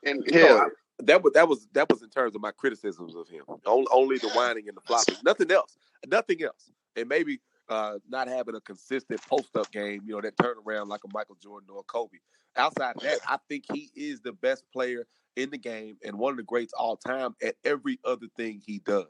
[0.03, 0.69] And No, hell, I-
[1.03, 3.43] that was that was that was in terms of my criticisms of him.
[3.65, 7.39] Only, only the whining and the flopping, nothing else, nothing else, and maybe
[7.69, 10.01] uh, not having a consistent post up game.
[10.05, 12.17] You know that turnaround like a Michael Jordan or a Kobe.
[12.55, 15.05] Outside of that, I think he is the best player
[15.35, 18.79] in the game and one of the greats all time at every other thing he
[18.79, 19.07] does.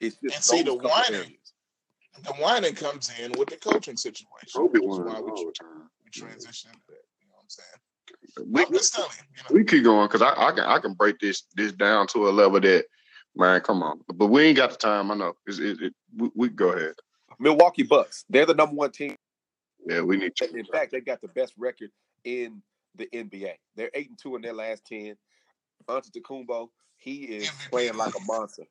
[0.00, 1.38] It's just And see, the couple whining- areas.
[2.22, 4.28] The whining comes in with the coaching situation.
[4.54, 7.02] Kobe which is won why we, all we transition into that.
[7.20, 8.52] You know what I'm saying?
[8.52, 9.60] We, I'm just telling you, you know.
[9.60, 12.30] we keep going because I, I can I can break this this down to a
[12.30, 12.84] level that
[13.34, 14.00] man, come on.
[14.14, 15.10] But we ain't got the time.
[15.10, 15.34] I know.
[15.46, 16.94] It's, it, it, we, we go ahead.
[17.38, 18.24] Milwaukee Bucks.
[18.28, 19.16] They're the number one team.
[19.86, 20.56] Yeah, we need to.
[20.56, 21.90] In fact, they got the best record
[22.24, 22.62] in
[22.96, 23.54] the NBA.
[23.76, 25.16] They're eight and two in their last ten.
[25.88, 28.64] Antetokounmpo, he is playing like a monster.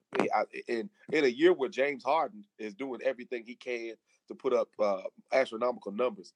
[0.68, 3.94] In in a year where James Harden is doing everything he can
[4.28, 5.02] to put up uh,
[5.32, 6.34] astronomical numbers,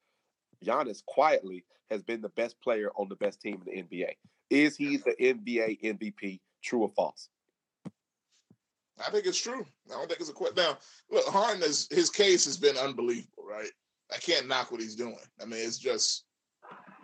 [0.63, 4.11] Giannis quietly has been the best player on the best team in the NBA.
[4.49, 6.39] Is he the NBA MVP?
[6.61, 7.29] True or false?
[9.05, 9.65] I think it's true.
[9.89, 10.55] I don't think it's a question.
[10.57, 10.77] Now,
[11.11, 13.69] look, Harden is his case has been unbelievable, right?
[14.13, 15.17] I can't knock what he's doing.
[15.41, 16.25] I mean, it's just,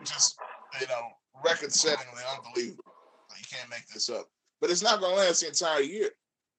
[0.04, 0.36] just
[0.80, 1.02] you know,
[1.44, 2.84] record-settingly unbelievable.
[3.36, 4.26] You can't make this up.
[4.60, 6.10] But it's not going to last the entire year.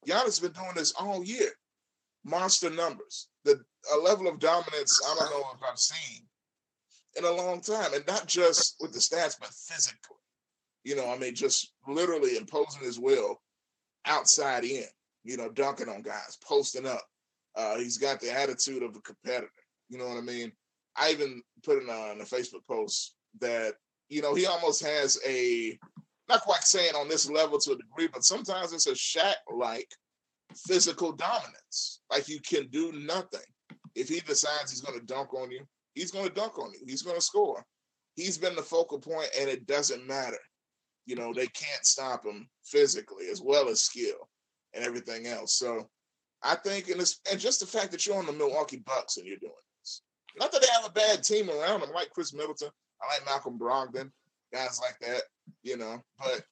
[0.07, 1.49] Giannis has been doing this all year.
[2.23, 3.63] Monster numbers, the
[3.93, 6.25] a level of dominance I don't know if I've seen
[7.17, 10.17] in a long time, and not just with the stats, but physically.
[10.83, 13.41] You know, I mean, just literally imposing his will
[14.05, 14.85] outside in
[15.25, 17.03] you know, dunking on guys, posting up.
[17.55, 19.49] Uh, he's got the attitude of a competitor.
[19.89, 20.51] You know what I mean?
[20.95, 23.73] I even put in a, in a Facebook post that,
[24.07, 25.77] you know, he almost has a,
[26.29, 29.89] not quite saying on this level to a degree, but sometimes it's a Shaq like
[30.67, 32.01] physical dominance.
[32.11, 33.41] Like you can do nothing.
[33.95, 35.61] If he decides he's going to dunk on you,
[35.95, 36.81] he's going to dunk on you.
[36.85, 37.65] He's going to score.
[38.15, 40.39] He's been the focal point, and it doesn't matter.
[41.05, 44.29] You know, they can't stop him physically as well as skill
[44.75, 45.57] and everything else.
[45.57, 45.89] So
[46.43, 49.25] I think, and, it's, and just the fact that you're on the Milwaukee Bucks and
[49.25, 49.51] you're doing
[49.81, 50.01] this,
[50.37, 52.69] not that they have a bad team around them, like Khris Middleton,
[53.01, 54.11] I like Malcolm Brogdon,
[54.53, 55.23] guys like that,
[55.63, 56.43] you know, but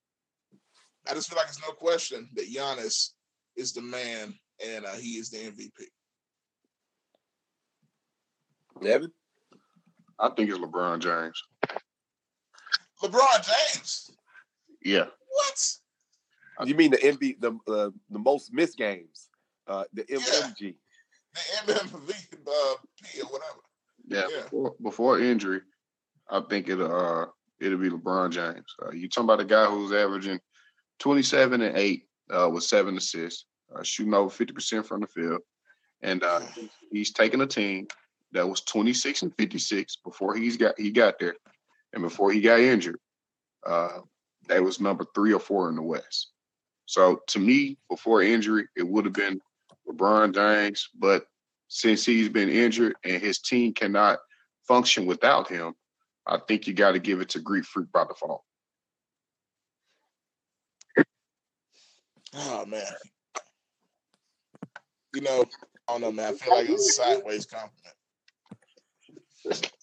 [1.08, 3.10] I just feel like it's no question that Giannis
[3.56, 4.34] is the man
[4.66, 5.70] and uh, he is the MVP.
[8.88, 9.12] Evan?
[10.20, 11.42] I think it's LeBron James.
[13.02, 14.12] LeBron James,
[14.84, 15.06] Yeah.
[15.28, 15.72] what?
[16.66, 19.30] You mean the MV, the uh, the most missed games,
[19.68, 20.76] uh, the MMG?
[21.34, 23.60] The MVP uh, P or whatever.
[24.08, 24.44] Yeah, Yeah.
[24.44, 25.62] Before, before injury,
[26.30, 27.26] I think it uh
[27.60, 28.76] it'll be LeBron James.
[28.82, 30.40] Uh, you talking about a guy who's averaging
[31.00, 33.46] twenty seven and eight uh, with seven assists,
[33.76, 35.42] uh, shooting over fifty percent from the field,
[36.02, 36.42] and uh,
[36.92, 37.88] he's taking a team
[38.32, 41.36] that was twenty six and fifty six before he's got he got there,
[41.94, 43.00] and before he got injured,
[43.66, 44.00] uh,
[44.48, 46.33] they was number three or four in the West.
[46.86, 49.42] So to me, before injury, it would have been
[49.88, 50.90] LeBron James.
[50.98, 51.26] But
[51.68, 54.20] since he's been injured and his team cannot
[54.68, 55.74] function without him,
[56.26, 58.44] I think you got to give it to Greek Freak by default.
[62.36, 62.82] Oh man,
[65.14, 65.46] you know,
[65.88, 66.34] I don't know, man.
[66.34, 67.96] I feel like it's a sideways compliment.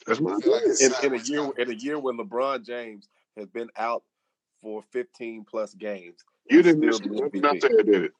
[0.06, 3.68] That's what like in, in a year in a year when LeBron James has been
[3.76, 4.02] out
[4.62, 6.24] for 15 plus games.
[6.50, 8.12] You didn't still miss the not did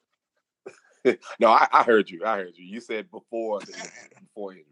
[1.05, 1.19] it.
[1.39, 2.23] no, I, I heard you.
[2.25, 2.65] I heard you.
[2.65, 3.73] You said before the
[4.19, 4.65] before injury.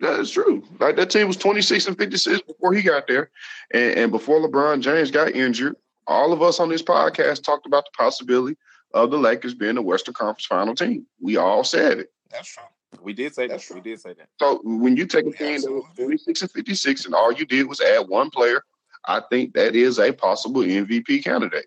[0.00, 0.64] That is true.
[0.80, 3.30] Like that team was 26 and 56 before he got there.
[3.72, 7.84] And, and before LeBron James got injured, all of us on this podcast talked about
[7.84, 8.56] the possibility
[8.92, 11.06] of the Lakers being the Western Conference final team.
[11.20, 12.12] We all said it.
[12.30, 12.64] That's true.
[13.02, 13.74] We did say That's that.
[13.74, 14.28] We did say that.
[14.40, 17.44] So when you take a team that was absolutely 26 and 56 and all you
[17.44, 18.62] did was add one player,
[19.06, 21.66] I think that is a possible MVP candidate.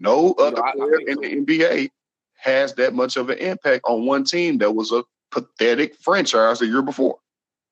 [0.00, 1.90] No You other know, I- I player think in the NBA
[2.38, 6.66] has that much of an impact on one team that was a pathetic franchise the
[6.66, 7.18] year before.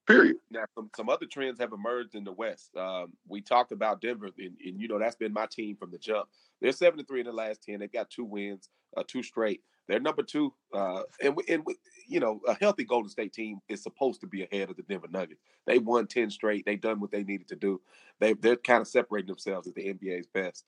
[0.07, 0.37] Period.
[0.51, 2.75] Now, some, some other trends have emerged in the West.
[2.77, 5.99] Um, we talked about Denver, and, and you know that's been my team from the
[5.99, 6.29] jump.
[6.61, 7.81] They're seven three in the last ten.
[7.81, 9.61] They've got two wins, uh, two straight.
[9.87, 11.77] They're number two, uh, and we, and we,
[12.07, 15.09] you know a healthy Golden State team is supposed to be ahead of the Denver
[15.11, 15.43] Nuggets.
[15.67, 16.65] They won ten straight.
[16.65, 17.81] They've done what they needed to do.
[18.19, 20.65] They they're kind of separating themselves as the NBA's best.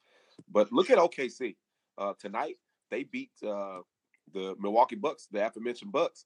[0.49, 1.57] But look at OKC
[1.99, 2.57] uh, tonight.
[2.91, 3.81] They beat uh,
[4.33, 6.25] the Milwaukee Bucks, the aforementioned Bucks.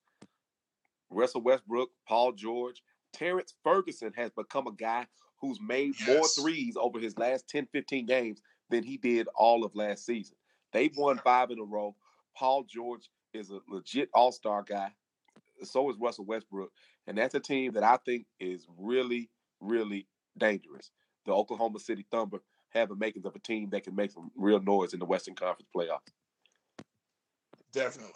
[1.10, 5.06] Russell Westbrook, Paul George, Terrence Ferguson has become a guy
[5.40, 8.40] who's made more threes over his last 10, 15 games
[8.70, 10.36] than he did all of last season.
[10.72, 11.94] They've won five in a row.
[12.36, 14.90] Paul George is a legit all star guy.
[15.62, 16.70] So is Russell Westbrook.
[17.06, 20.90] And that's a team that I think is really, really dangerous.
[21.26, 22.38] The Oklahoma City Thunder
[22.74, 25.34] have the makings of a team that can make some real noise in the Western
[25.34, 26.12] Conference playoffs.
[27.72, 28.12] Definitely.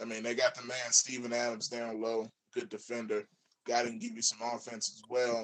[0.00, 3.24] I mean, they got the man Steven Adams down low, good defender.
[3.66, 5.36] Got him give you some offense as well.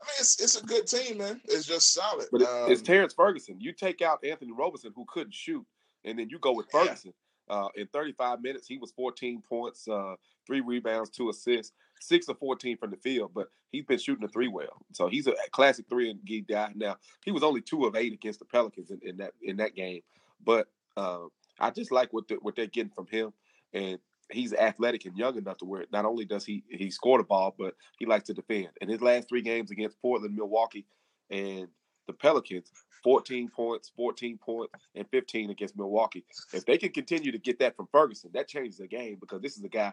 [0.00, 1.40] I mean, it's it's a good team, man.
[1.46, 2.26] It's just solid.
[2.30, 3.56] But it, it's Um, Terrence Ferguson.
[3.60, 5.66] You take out Andre Roberson, who couldn't shoot,
[6.04, 6.84] and then you go with Yeah.
[6.84, 7.12] Ferguson.
[7.50, 10.14] Uh, in 35 minutes, he was 14 points, uh,
[10.48, 13.30] three rebounds, two assists, six of 14 from the field.
[13.32, 16.72] But he's been shooting the three well, so he's a classic three and D guy.
[16.74, 19.76] Now he was only two of eight against the Pelicans in, in that in that
[19.76, 20.00] game,
[20.44, 21.26] but uh,
[21.60, 23.32] I just like what the, what they're getting from him,
[23.72, 23.98] and
[24.30, 27.54] he's athletic and young enough to where not only does he he score the ball,
[27.56, 28.70] but he likes to defend.
[28.80, 30.86] In his last three games against Portland, Milwaukee,
[31.30, 31.68] and
[32.06, 32.72] the Pelicans,
[33.04, 36.24] 14 points, 14 points, and 15 against Milwaukee.
[36.52, 39.56] If they can continue to get that from Ferguson, that changes the game because this
[39.56, 39.92] is a guy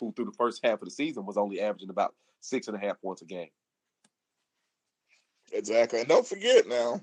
[0.00, 2.80] who, through the first half of the season, was only averaging about six and a
[2.80, 3.48] half points a game.
[5.52, 6.00] Exactly.
[6.00, 7.00] And don't forget now,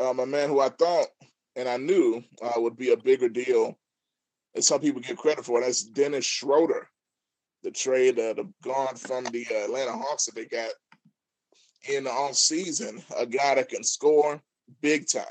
[0.00, 1.06] um, a man who I thought
[1.56, 3.78] and I knew uh, would be a bigger deal,
[4.54, 6.88] and some people give credit for, that's Dennis Schroeder,
[7.62, 10.70] the trade, uh, the gone from the uh, Atlanta Hawks that they got
[11.88, 13.02] in the off season.
[13.16, 14.40] A guy that can score
[14.80, 15.24] big time,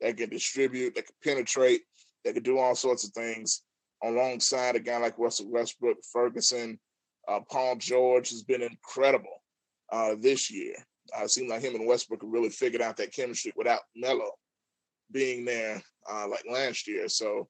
[0.00, 1.82] that can distribute, that can penetrate,
[2.24, 3.62] that can do all sorts of things.
[4.04, 6.78] Alongside a guy like Russell Westbrook, Ferguson,
[7.28, 9.42] uh, Paul George has been incredible
[9.92, 10.74] uh, this year.
[11.16, 14.30] Uh, it seemed like him and Westbrook have really figured out that chemistry without Melo
[15.12, 17.08] being there uh, like last year.
[17.08, 17.48] So,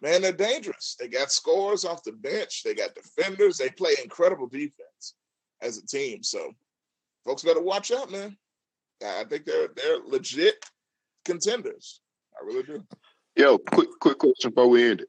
[0.00, 0.96] man, they're dangerous.
[0.98, 2.62] They got scores off the bench.
[2.62, 3.58] They got defenders.
[3.58, 5.14] They play incredible defense
[5.60, 6.22] as a team.
[6.22, 6.52] So,
[7.24, 8.36] folks better watch out, man.
[9.04, 10.64] I think they're they're legit
[11.24, 12.00] contenders.
[12.40, 12.84] I really do.
[13.36, 15.08] Yo, quick quick question before we end it.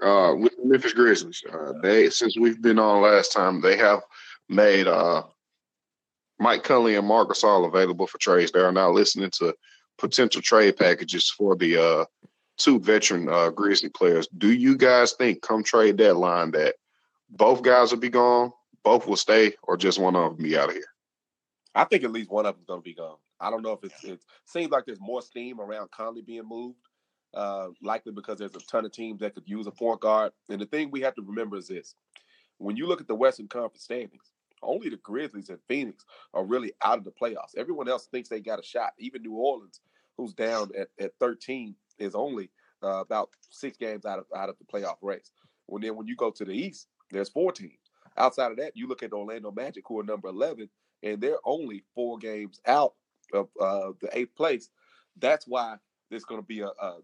[0.00, 4.02] Uh, with the Memphis Grizzlies, uh, they since we've been on last time, they have
[4.48, 5.22] made uh,
[6.38, 8.52] Mike Conley and Marc all available for trades.
[8.52, 9.54] They are now listening to
[9.98, 12.04] potential trade packages for the uh,
[12.58, 14.28] two veteran uh, Grizzly players.
[14.36, 16.74] Do you guys think come trade deadline that
[17.30, 20.68] both guys will be gone, both will stay, or just one of them be out
[20.68, 20.84] of here?
[21.74, 23.16] I think at least one of them's going to be gone.
[23.40, 26.78] I don't know if it's, it seems like there's more steam around Conley being moved,
[27.34, 30.32] uh, likely because there's a ton of teams that could use a point guard.
[30.48, 31.94] And the thing we have to remember is this:
[32.58, 34.30] when you look at the Western Conference standings,
[34.62, 37.56] only the Grizzlies and Phoenix are really out of the playoffs.
[37.56, 38.92] Everyone else thinks they got a shot.
[38.98, 39.80] Even New Orleans,
[40.16, 42.50] who's down at, at 13, is only
[42.82, 45.32] uh, about six games out of out of the playoff race.
[45.66, 47.78] When then when you go to the East, there's four teams.
[48.16, 50.68] Outside of that, you look at Orlando Magic, who are number 11,
[51.02, 52.94] and they're only four games out
[53.32, 54.68] of uh, the eighth place.
[55.18, 55.76] That's why
[56.10, 56.98] there's going to be a, a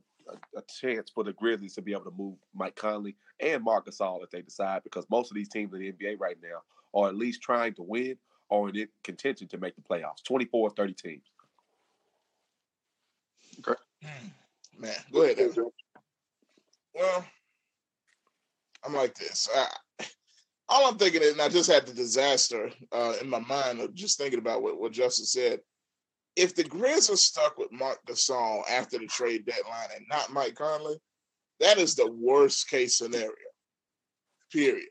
[0.56, 4.22] a chance for the Grizzlies to be able to move Mike Conley and Marc Gasol
[4.22, 6.62] if they decide, because most of these teams in the NBA right now
[6.94, 8.16] are at least trying to win
[8.48, 10.24] or in contention to make the playoffs.
[10.24, 11.22] 24 30 teams.
[13.60, 13.78] Okay.
[14.02, 14.28] Hmm.
[14.78, 15.38] Man, go ahead.
[15.38, 15.70] Evan.
[16.94, 17.24] Well,
[18.84, 19.48] I'm like this.
[19.54, 19.66] I,
[20.68, 23.94] all I'm thinking is, and I just had the disaster uh, in my mind of
[23.94, 25.60] just thinking about what, what Justin said.
[26.36, 30.54] If the Grizz are stuck with Marc Gasol after the trade deadline and not Mike
[30.54, 30.96] Conley,
[31.58, 33.34] that is the worst case scenario.
[34.52, 34.88] Period.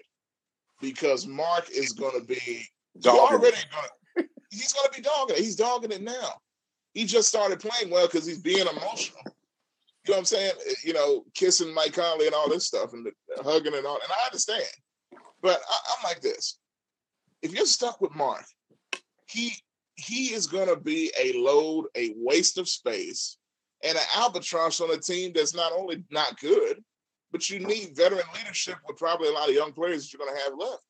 [0.82, 2.66] Because Marc is going to be
[3.06, 4.30] already going.
[4.52, 5.42] He's going to be dogging it.
[5.42, 6.34] He's dogging it now.
[6.94, 9.22] He just started playing well because he's being emotional.
[10.06, 10.54] You know what I'm saying?
[10.84, 14.00] You know, kissing Mike Conley and all this stuff and the, the hugging and all.
[14.02, 14.64] And I understand,
[15.42, 16.58] but I, I'm like this:
[17.42, 18.46] if you're stuck with Marc,
[19.28, 19.54] he
[20.00, 23.38] he is going to be a load, a waste of space,
[23.84, 26.84] and an albatross on a team that's not only not good,
[27.32, 30.36] but you need veteran leadership with probably a lot of young players that you're going
[30.36, 30.84] to have left.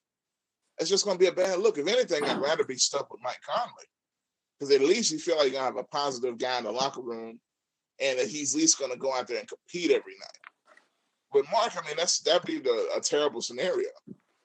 [0.80, 1.78] It's just going to be a bad look.
[1.78, 3.86] If anything, I'd rather be stuck with Mike Conley
[4.58, 6.72] because at least you feel like you're going to have a positive guy in the
[6.72, 7.40] locker room
[8.00, 10.40] and that he's at least going to go out there and compete every night.
[11.34, 13.90] But Marc, I mean, that's that'd be the, a terrible scenario.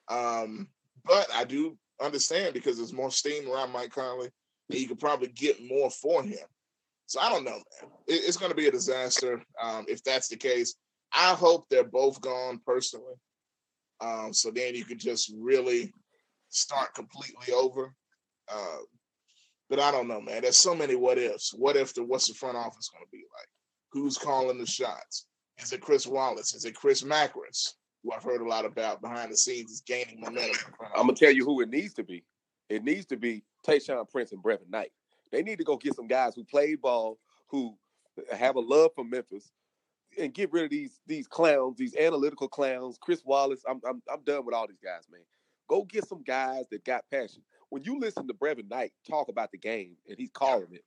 [0.09, 0.67] Um,
[1.03, 4.29] but I do understand because there's more steam around Mike Conley,
[4.69, 6.45] and you could probably get more for him.
[7.07, 7.91] So I don't know, man.
[8.07, 10.75] It, it's going to be a disaster um, if that's the case.
[11.13, 13.13] I hope they're both gone personally.
[14.01, 15.93] Um, so then you can just really
[16.49, 17.93] start completely over.
[18.51, 18.77] Uh,
[19.69, 20.41] but I don't know, man.
[20.41, 21.53] There's so many what ifs.
[21.53, 23.47] What if the what's the front office going to be like?
[23.91, 25.27] Who's calling the shots?
[25.57, 26.53] Is it Chris Wallace?
[26.53, 30.19] Is it Chris Macris, who I've heard a lot about behind the scenes is gaining
[30.19, 30.73] momentum?
[30.95, 32.23] I'm gonna tell you who it needs to be.
[32.69, 34.91] It needs to be Tayshaun Prince and Brevin Knight.
[35.31, 37.75] They need to go get some guys who play ball, who
[38.31, 39.51] have a love for Memphis,
[40.19, 42.97] and get rid of these these clowns, these analytical clowns.
[43.01, 45.21] Chris Wallace, I'm I'm I'm done with all these guys, man.
[45.67, 47.41] Go get some guys that got passion.
[47.69, 50.83] When you listen to Brevin Knight talk about the game and he's calling it,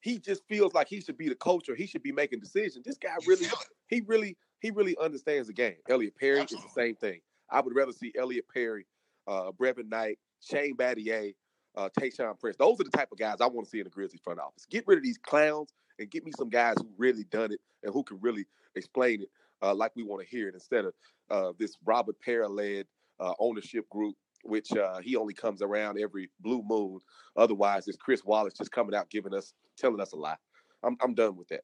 [0.00, 2.84] he just feels like he should be the coach or he should be making decisions.
[2.84, 3.46] This guy really,
[3.88, 5.76] he really, he really understands the game.
[5.88, 6.68] Elliot Perry Absolutely.
[6.68, 7.20] is the same thing.
[7.50, 8.86] I would rather see Elliot Perry,
[9.26, 11.34] uh, Brevin Knight, Shane Battier,
[11.76, 12.56] uh, Tayshaun Prince.
[12.56, 14.66] Those are the type of guys I want to see in the Grizzlies front office.
[14.70, 17.92] Get rid of these clowns and get me some guys who really done it and
[17.92, 19.28] who can really explain it
[19.62, 20.94] uh, like we want to hear it instead of
[21.30, 22.86] uh, this Robert Pera led
[23.20, 26.98] uh, ownership group, which uh, he only comes around every blue moon.
[27.36, 30.36] Otherwise, it's Chris Wallace just coming out giving us, telling us a lie.
[30.82, 31.62] I'm, I'm done with that.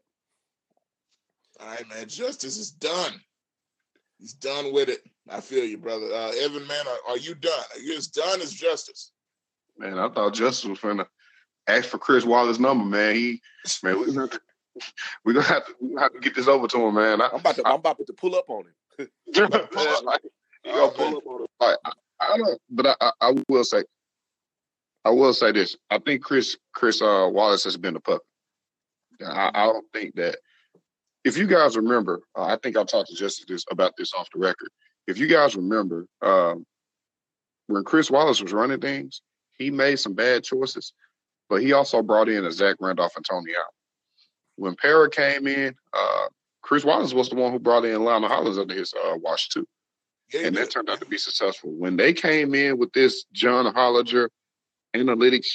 [1.61, 2.09] All right, man.
[2.09, 3.21] Justice is done.
[4.19, 5.01] He's done with it.
[5.29, 6.07] I feel you, brother.
[6.07, 7.65] Uh, Evan, man, are, are you done?
[7.75, 9.13] Are you as done as Justice?
[9.79, 11.07] Man, I thought Justice was finna
[11.69, 13.15] ask for Chris Wallace's number, man.
[13.15, 13.41] He,
[13.83, 14.29] man, we're gonna,
[15.25, 17.21] we gonna have to, we gonna have to get this over to him, man.
[17.21, 18.75] I, am about to, I, am about to pull up on him.
[20.67, 21.47] Oh, pull up on him.
[21.61, 23.85] Like, I, I don't, but I, I, will say,
[25.05, 25.77] I will say this.
[25.91, 28.27] I think Chris Chris uh, Wallace has been a puppet.
[29.25, 30.39] I, I don't think that.
[31.25, 34.41] If you guys remember, uh, I think I talked to Justice about this off the
[34.41, 34.71] record.
[35.07, 36.65] If you guys remember, um,
[37.67, 39.21] when Chris Wallace was running things,
[39.59, 40.93] he made some bad choices,
[41.49, 43.67] but he also brought in a Zach Randolph and Tony Allen.
[44.57, 46.27] When Pera came in, uh,
[46.63, 49.67] Chris Wallace was the one who brought in Lionel Hollins under his uh, watch too.
[50.33, 51.71] Yeah, and that turned out to be successful.
[51.73, 54.29] When they came in with this John Hollinger
[54.95, 55.47] analytics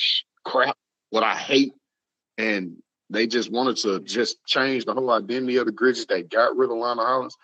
[0.43, 0.75] crap,
[1.11, 1.73] what I hate,
[2.37, 2.77] and
[3.09, 6.07] they just wanted to just change the whole identity of the Grizzlies.
[6.07, 7.35] They got rid of Lionel Hollins.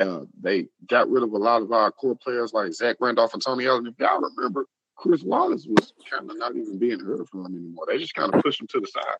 [0.00, 3.42] Uh, they got rid of a lot of our core players like Zach Randolph and
[3.42, 3.86] Tony Allen.
[3.86, 4.66] If y'all remember,
[5.02, 7.86] Chris Wallace was kind of not even being heard from anymore.
[7.88, 9.16] They just kind of pushed him to the side.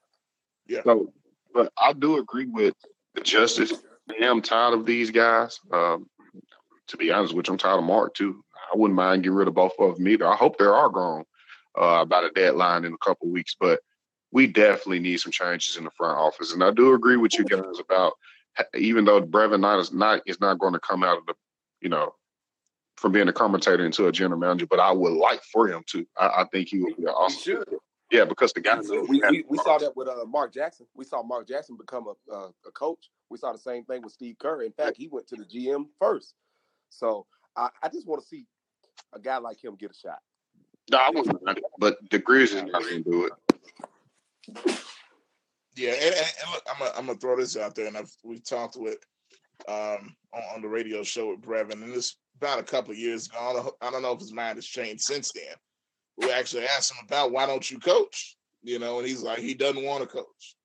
[0.68, 0.82] Yeah.
[0.84, 1.12] So,
[1.52, 2.74] but I do agree with
[3.14, 3.72] the justice.
[4.08, 5.58] I am tired of these guys.
[5.72, 6.06] Um,
[6.86, 8.44] to be honest with you, I'm tired of Marc too.
[8.72, 10.24] I wouldn't mind getting rid of both of them either.
[10.24, 11.24] I hope they are gone
[11.76, 13.80] uh, about a deadline in a couple weeks, but
[14.30, 16.52] we definitely need some changes in the front office.
[16.52, 18.12] And I do agree with you guys about
[18.78, 21.34] even though Brevin Knight is not is not going to come out of the,
[21.80, 22.14] you know,
[22.96, 26.06] from being a commentator into a general manager, but I would like for him to.
[26.18, 27.64] I, I think he would be awesome.
[28.10, 28.78] Yeah, because the guy.
[28.80, 30.86] We, we, we, saw that with uh, Mark Jackson.
[30.94, 33.10] We saw Mark Jackson become a, uh, a coach.
[33.30, 34.62] We saw the same thing with Steve Kerr.
[34.62, 36.34] In fact, he went to the GM first.
[36.90, 37.26] So
[37.56, 38.44] I, I just want to see
[39.14, 40.18] a guy like him get a shot.
[40.90, 41.38] No, I wasn't,
[41.78, 44.78] but the Grizzlies not going to do it.
[45.74, 48.40] Yeah, and, and, look, I'm gonna, I'm gonna throw this out there, and I've we
[48.40, 48.98] talked with
[49.68, 53.38] um on, on, the radio show with Brevin, and this about a couple years ago.
[53.40, 55.54] I don't, I don't know if his mind has changed since then.
[56.18, 59.54] We actually asked him about why don't you coach, you know, and he's like he
[59.54, 60.56] doesn't want to coach.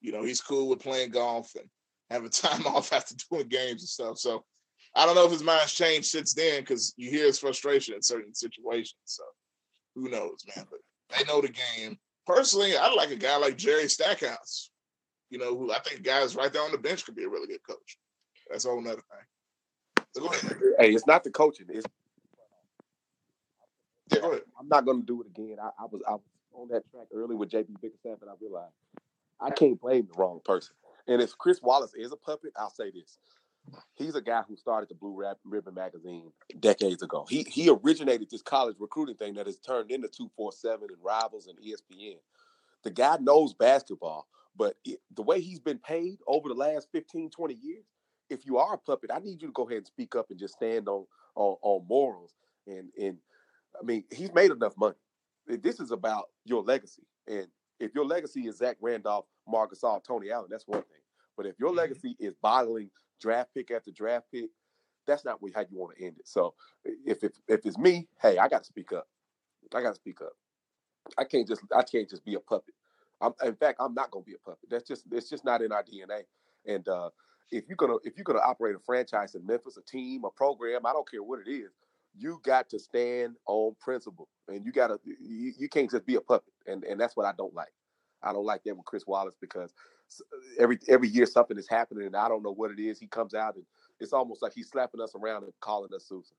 [0.00, 1.68] You know, he's cool with playing golf and
[2.10, 4.18] having time off after doing games and stuff.
[4.18, 4.44] So
[4.94, 8.02] I don't know if his mind's changed since then because you hear his frustration in
[8.02, 9.00] certain situations.
[9.04, 9.24] So
[9.94, 10.66] who knows, man?
[10.70, 10.80] But
[11.16, 11.98] they know the game.
[12.26, 14.70] Personally, I like a guy like Jerry Stackhouse.
[15.30, 17.48] you know, who I think guys right there on the bench could be a really
[17.48, 17.96] good coach.
[18.50, 18.96] That's a whole thing.
[20.78, 21.66] Hey, it's not the coaching.
[21.68, 21.86] It's
[24.12, 24.38] yeah.
[24.58, 25.56] I'm not going to do it again.
[25.62, 26.20] I, I, was I was
[26.54, 28.74] on that track early with JB Bickerstaff, and I realized
[29.40, 30.74] I can't blame the wrong person.
[31.06, 33.18] And if Chris Wallace is a puppet, I'll say this:
[33.94, 37.26] he's a guy who started the Blue Ribbon magazine decades ago.
[37.28, 40.98] He he originated this college recruiting thing that has turned into two four seven and
[41.02, 42.18] Rivals and ESPN.
[42.82, 47.30] The guy knows basketball, but it, the way he's been paid over the last 15,
[47.30, 47.84] 20 years,
[48.32, 50.38] if you are a puppet, I need you to go ahead and speak up and
[50.38, 52.32] just stand on on, on morals
[52.66, 53.18] and and
[53.80, 54.94] I mean, he's made enough money.
[55.46, 57.02] This is about your legacy.
[57.26, 57.46] And
[57.80, 61.00] if your legacy is Zach Randolph, Marcus Gasol, Tony Allen, that's one thing.
[61.36, 61.78] But if your mm-hmm.
[61.78, 64.50] legacy is bottling draft pick after draft pick,
[65.06, 66.28] that's not how you want to end it.
[66.28, 66.54] So
[66.84, 69.08] if if, if it's me, hey, I got to speak up.
[69.74, 70.32] I got to speak up.
[71.18, 72.74] I can't just I can't just be a puppet.
[73.20, 74.68] I'm, in fact, I'm not going to be a puppet.
[74.70, 76.22] That's just it's just not in our DNA.
[76.66, 77.10] And uh,
[77.52, 80.86] if you're gonna if you're gonna operate a franchise in Memphis, a team, a program,
[80.86, 81.70] I don't care what it is,
[82.18, 86.16] you got to stand on principle, and you got to you, you can't just be
[86.16, 87.72] a puppet, and and that's what I don't like.
[88.22, 89.72] I don't like that with Chris Wallace because
[90.58, 92.98] every every year something is happening, and I don't know what it is.
[92.98, 93.64] He comes out and
[94.00, 96.36] it's almost like he's slapping us around and calling us Susan.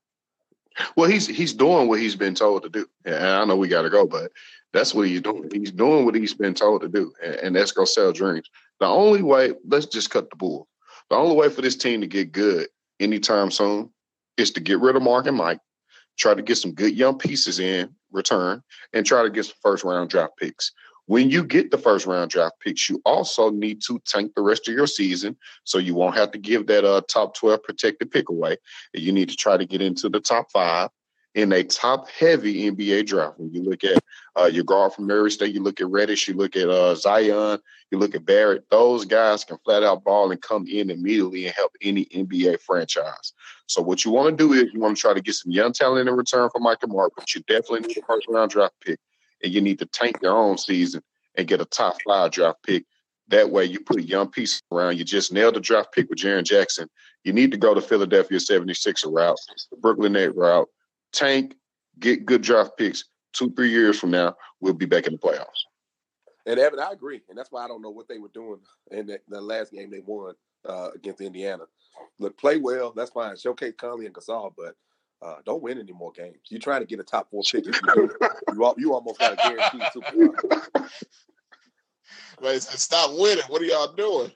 [0.96, 3.82] Well, he's he's doing what he's been told to do, and I know we got
[3.82, 4.32] to go, but
[4.72, 5.48] that's what he's doing.
[5.52, 8.50] He's doing what he's been told to do, and, and that's go sell dreams.
[8.80, 10.66] The only way, let's just cut the bull.
[11.10, 12.68] The only way for this team to get good
[13.00, 13.90] anytime soon
[14.36, 15.60] is to get rid of Mark and Mike,
[16.18, 19.84] try to get some good young pieces in return, and try to get some first
[19.84, 20.72] round draft picks.
[21.06, 24.68] When you get the first round draft picks, you also need to tank the rest
[24.68, 28.30] of your season so you won't have to give that uh, top 12 protected pick
[28.30, 28.56] away.
[28.94, 30.88] You need to try to get into the top five
[31.34, 33.38] in a top heavy NBA draft.
[33.38, 33.98] When you look at
[34.38, 37.58] uh, your guard from Murray State, you look at Reddish, you look at uh, Zion,
[37.90, 41.54] you look at Barrett, those guys can flat out ball and come in immediately and
[41.54, 43.32] help any NBA franchise.
[43.66, 45.72] So what you want to do is you want to try to get some young
[45.72, 49.00] talent in return for Michael Mark, but you definitely need a first round draft pick
[49.42, 51.02] and you need to tank your own season
[51.36, 52.84] and get a top five draft pick.
[53.28, 54.98] That way you put a young piece around.
[54.98, 56.88] You just nailed the draft pick with Jaren Jackson.
[57.24, 59.38] You need to go to Philadelphia 76er route,
[59.70, 60.68] the Brooklyn Net route,
[61.14, 61.56] tank,
[61.98, 63.04] get good draft picks.
[63.32, 65.64] Two, three years from now, we'll be back in the playoffs.
[66.46, 68.60] And Evan, I agree, and that's why I don't know what they were doing
[68.90, 70.34] in the, the last game they won
[70.68, 71.64] uh, against Indiana.
[72.18, 73.36] Look, play well, that's fine.
[73.36, 74.74] Showcase Conley and Gasol, but
[75.22, 76.36] uh, don't win any more games.
[76.48, 77.66] You're trying to get a top four pick.
[77.66, 78.10] If you,
[78.52, 80.68] you, you almost got a guaranteed super.
[82.40, 83.44] But stop winning.
[83.48, 84.30] What are y'all doing?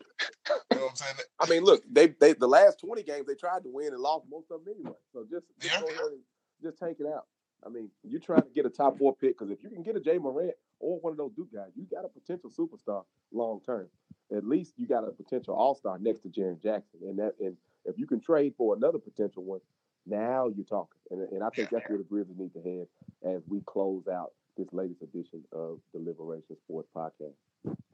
[0.70, 1.14] You know what I'm saying?
[1.40, 4.26] I mean, look, they they the last 20 games they tried to win and lost
[4.30, 4.96] most of them anyway.
[5.12, 5.80] So just, just yeah.
[5.80, 6.20] go ahead and
[6.62, 7.26] just take it out.
[7.64, 9.96] I mean, you're trying to get a top four pick because if you can get
[9.96, 13.60] a Ja Morant or one of those Duke guys, you got a potential superstar long
[13.64, 13.88] term.
[14.34, 17.56] At least you got a potential all star next to Jaren Jackson, and that and
[17.84, 19.60] if you can trade for another potential one,
[20.06, 20.98] now you're talking.
[21.10, 22.86] And, and I think that's where the Grizzlies need to head
[23.24, 27.34] as we close out this latest edition of the Deliberation Sports Podcast.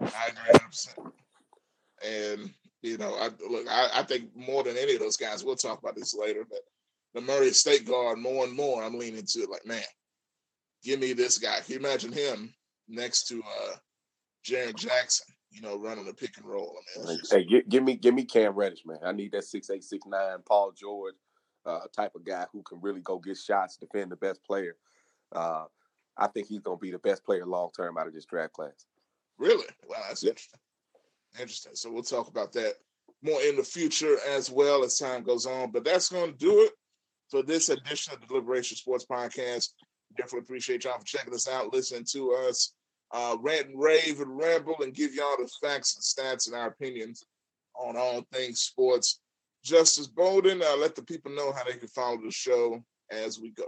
[0.00, 1.12] I agree 100%.
[2.04, 2.50] And,
[2.82, 5.80] you know, I look, I, I think more than any of those guys, we'll talk
[5.80, 6.60] about this later, but
[7.14, 9.82] the Murray State guard, more and more, I'm leaning to it like, man,
[10.82, 11.60] give me this guy.
[11.60, 12.52] Can you imagine him
[12.88, 13.76] next to uh
[14.46, 15.34] Jaren Jackson?
[15.54, 16.76] you know, running the pick and roll.
[17.00, 18.98] I mean, hey, give, give, me give me Cam Reddish, man.
[19.04, 21.14] I need that six eight six nine Paul George
[21.64, 24.76] uh, type of guy who can really go get shots, defend the best player.
[25.34, 25.64] Uh,
[26.16, 28.52] I think he's going to be the best player long term out of this draft
[28.52, 28.86] class.
[29.38, 29.66] Really?
[29.88, 30.30] Wow, that's yep.
[30.30, 30.60] interesting.
[31.40, 31.72] Interesting.
[31.74, 32.74] So we'll talk about that
[33.22, 35.70] more in the future as well as time goes on.
[35.70, 36.72] But that's going to do it
[37.30, 39.70] for this edition of the Deliberation Sports Podcast.
[40.16, 42.74] Definitely appreciate y'all for checking us out, listening to us,
[43.12, 46.68] uh, rant and rave and ramble, and give y'all the facts and stats and our
[46.68, 47.24] opinions
[47.74, 49.20] on all things sports.
[49.64, 53.50] Justice Bolden, uh, let the people know how they can follow the show as we
[53.50, 53.64] go.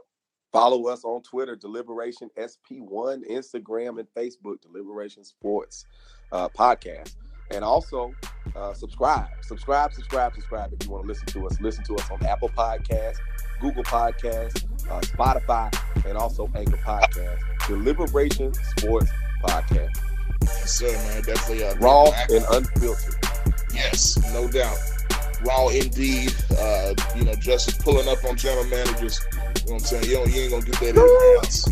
[0.53, 5.85] Follow us on Twitter, Deliberation SP1, Instagram, and Facebook, Deliberation Sports
[6.33, 7.17] uh, Podcast.
[7.51, 8.15] And also
[8.57, 10.73] uh, subscribe, subscribe, subscribe, subscribe.
[10.73, 13.19] If you want to listen to us, listen to us on Apple Podcasts,
[13.61, 15.73] Google Podcasts, uh, Spotify,
[16.07, 17.41] and also Anchor Podcast.
[17.69, 19.11] Deliberation Sports
[19.43, 19.97] Podcast.
[20.43, 21.23] Yes, sir, man.
[21.23, 23.15] Definitely uh, raw and unfiltered.
[23.75, 24.77] Yes, no doubt
[25.45, 26.35] raw indeed.
[26.59, 29.21] Uh, you know, Justice pulling up on general managers.
[29.33, 30.05] You know what I'm saying?
[30.05, 31.69] You, don't, you ain't gonna get that anywhere else.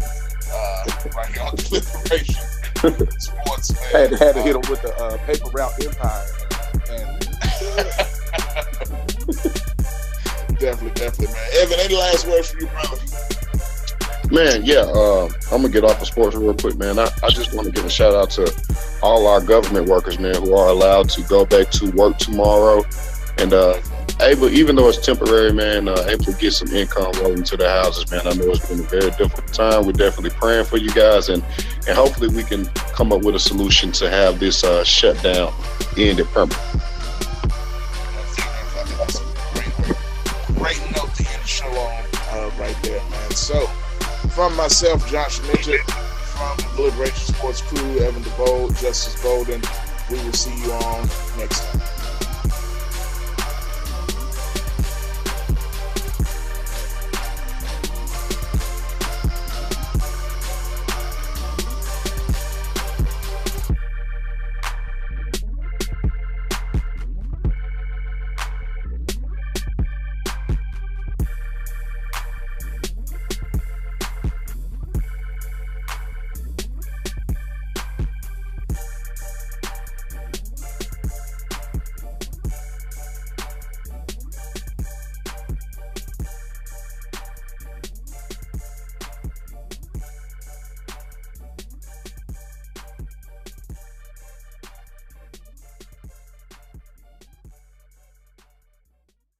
[0.52, 2.34] Uh, right here on Deliberation
[3.20, 3.72] Sports.
[3.72, 3.92] Man.
[3.92, 6.43] Had to, had to hit him with the uh, paper route empire.
[10.58, 11.48] Definitely, definitely, man.
[11.54, 12.96] Evan, any last words for you, brother?
[14.30, 16.98] Man, yeah, uh, I'm gonna get off of sports real quick, man.
[16.98, 18.52] I, I just want to give a shout out to
[19.02, 22.82] all our government workers, man, who are allowed to go back to work tomorrow
[23.38, 23.78] and uh,
[24.20, 27.68] able, even though it's temporary, man, uh, able to get some income rolling to the
[27.68, 28.20] houses, man.
[28.26, 29.86] I know it's been a very difficult time.
[29.86, 31.42] We're definitely praying for you guys, and
[31.86, 35.52] and hopefully we can come up with a solution to have this uh, shutdown
[35.96, 36.80] ended permanently.
[40.54, 43.30] Great note to end the show on uh, right there, man.
[43.32, 43.66] So,
[44.30, 49.62] from myself, Josh Midget, from the Deliberation Sports Crew, Evan DeVoe, Justice Bolden,
[50.10, 51.08] we will see you on
[51.38, 51.93] next time.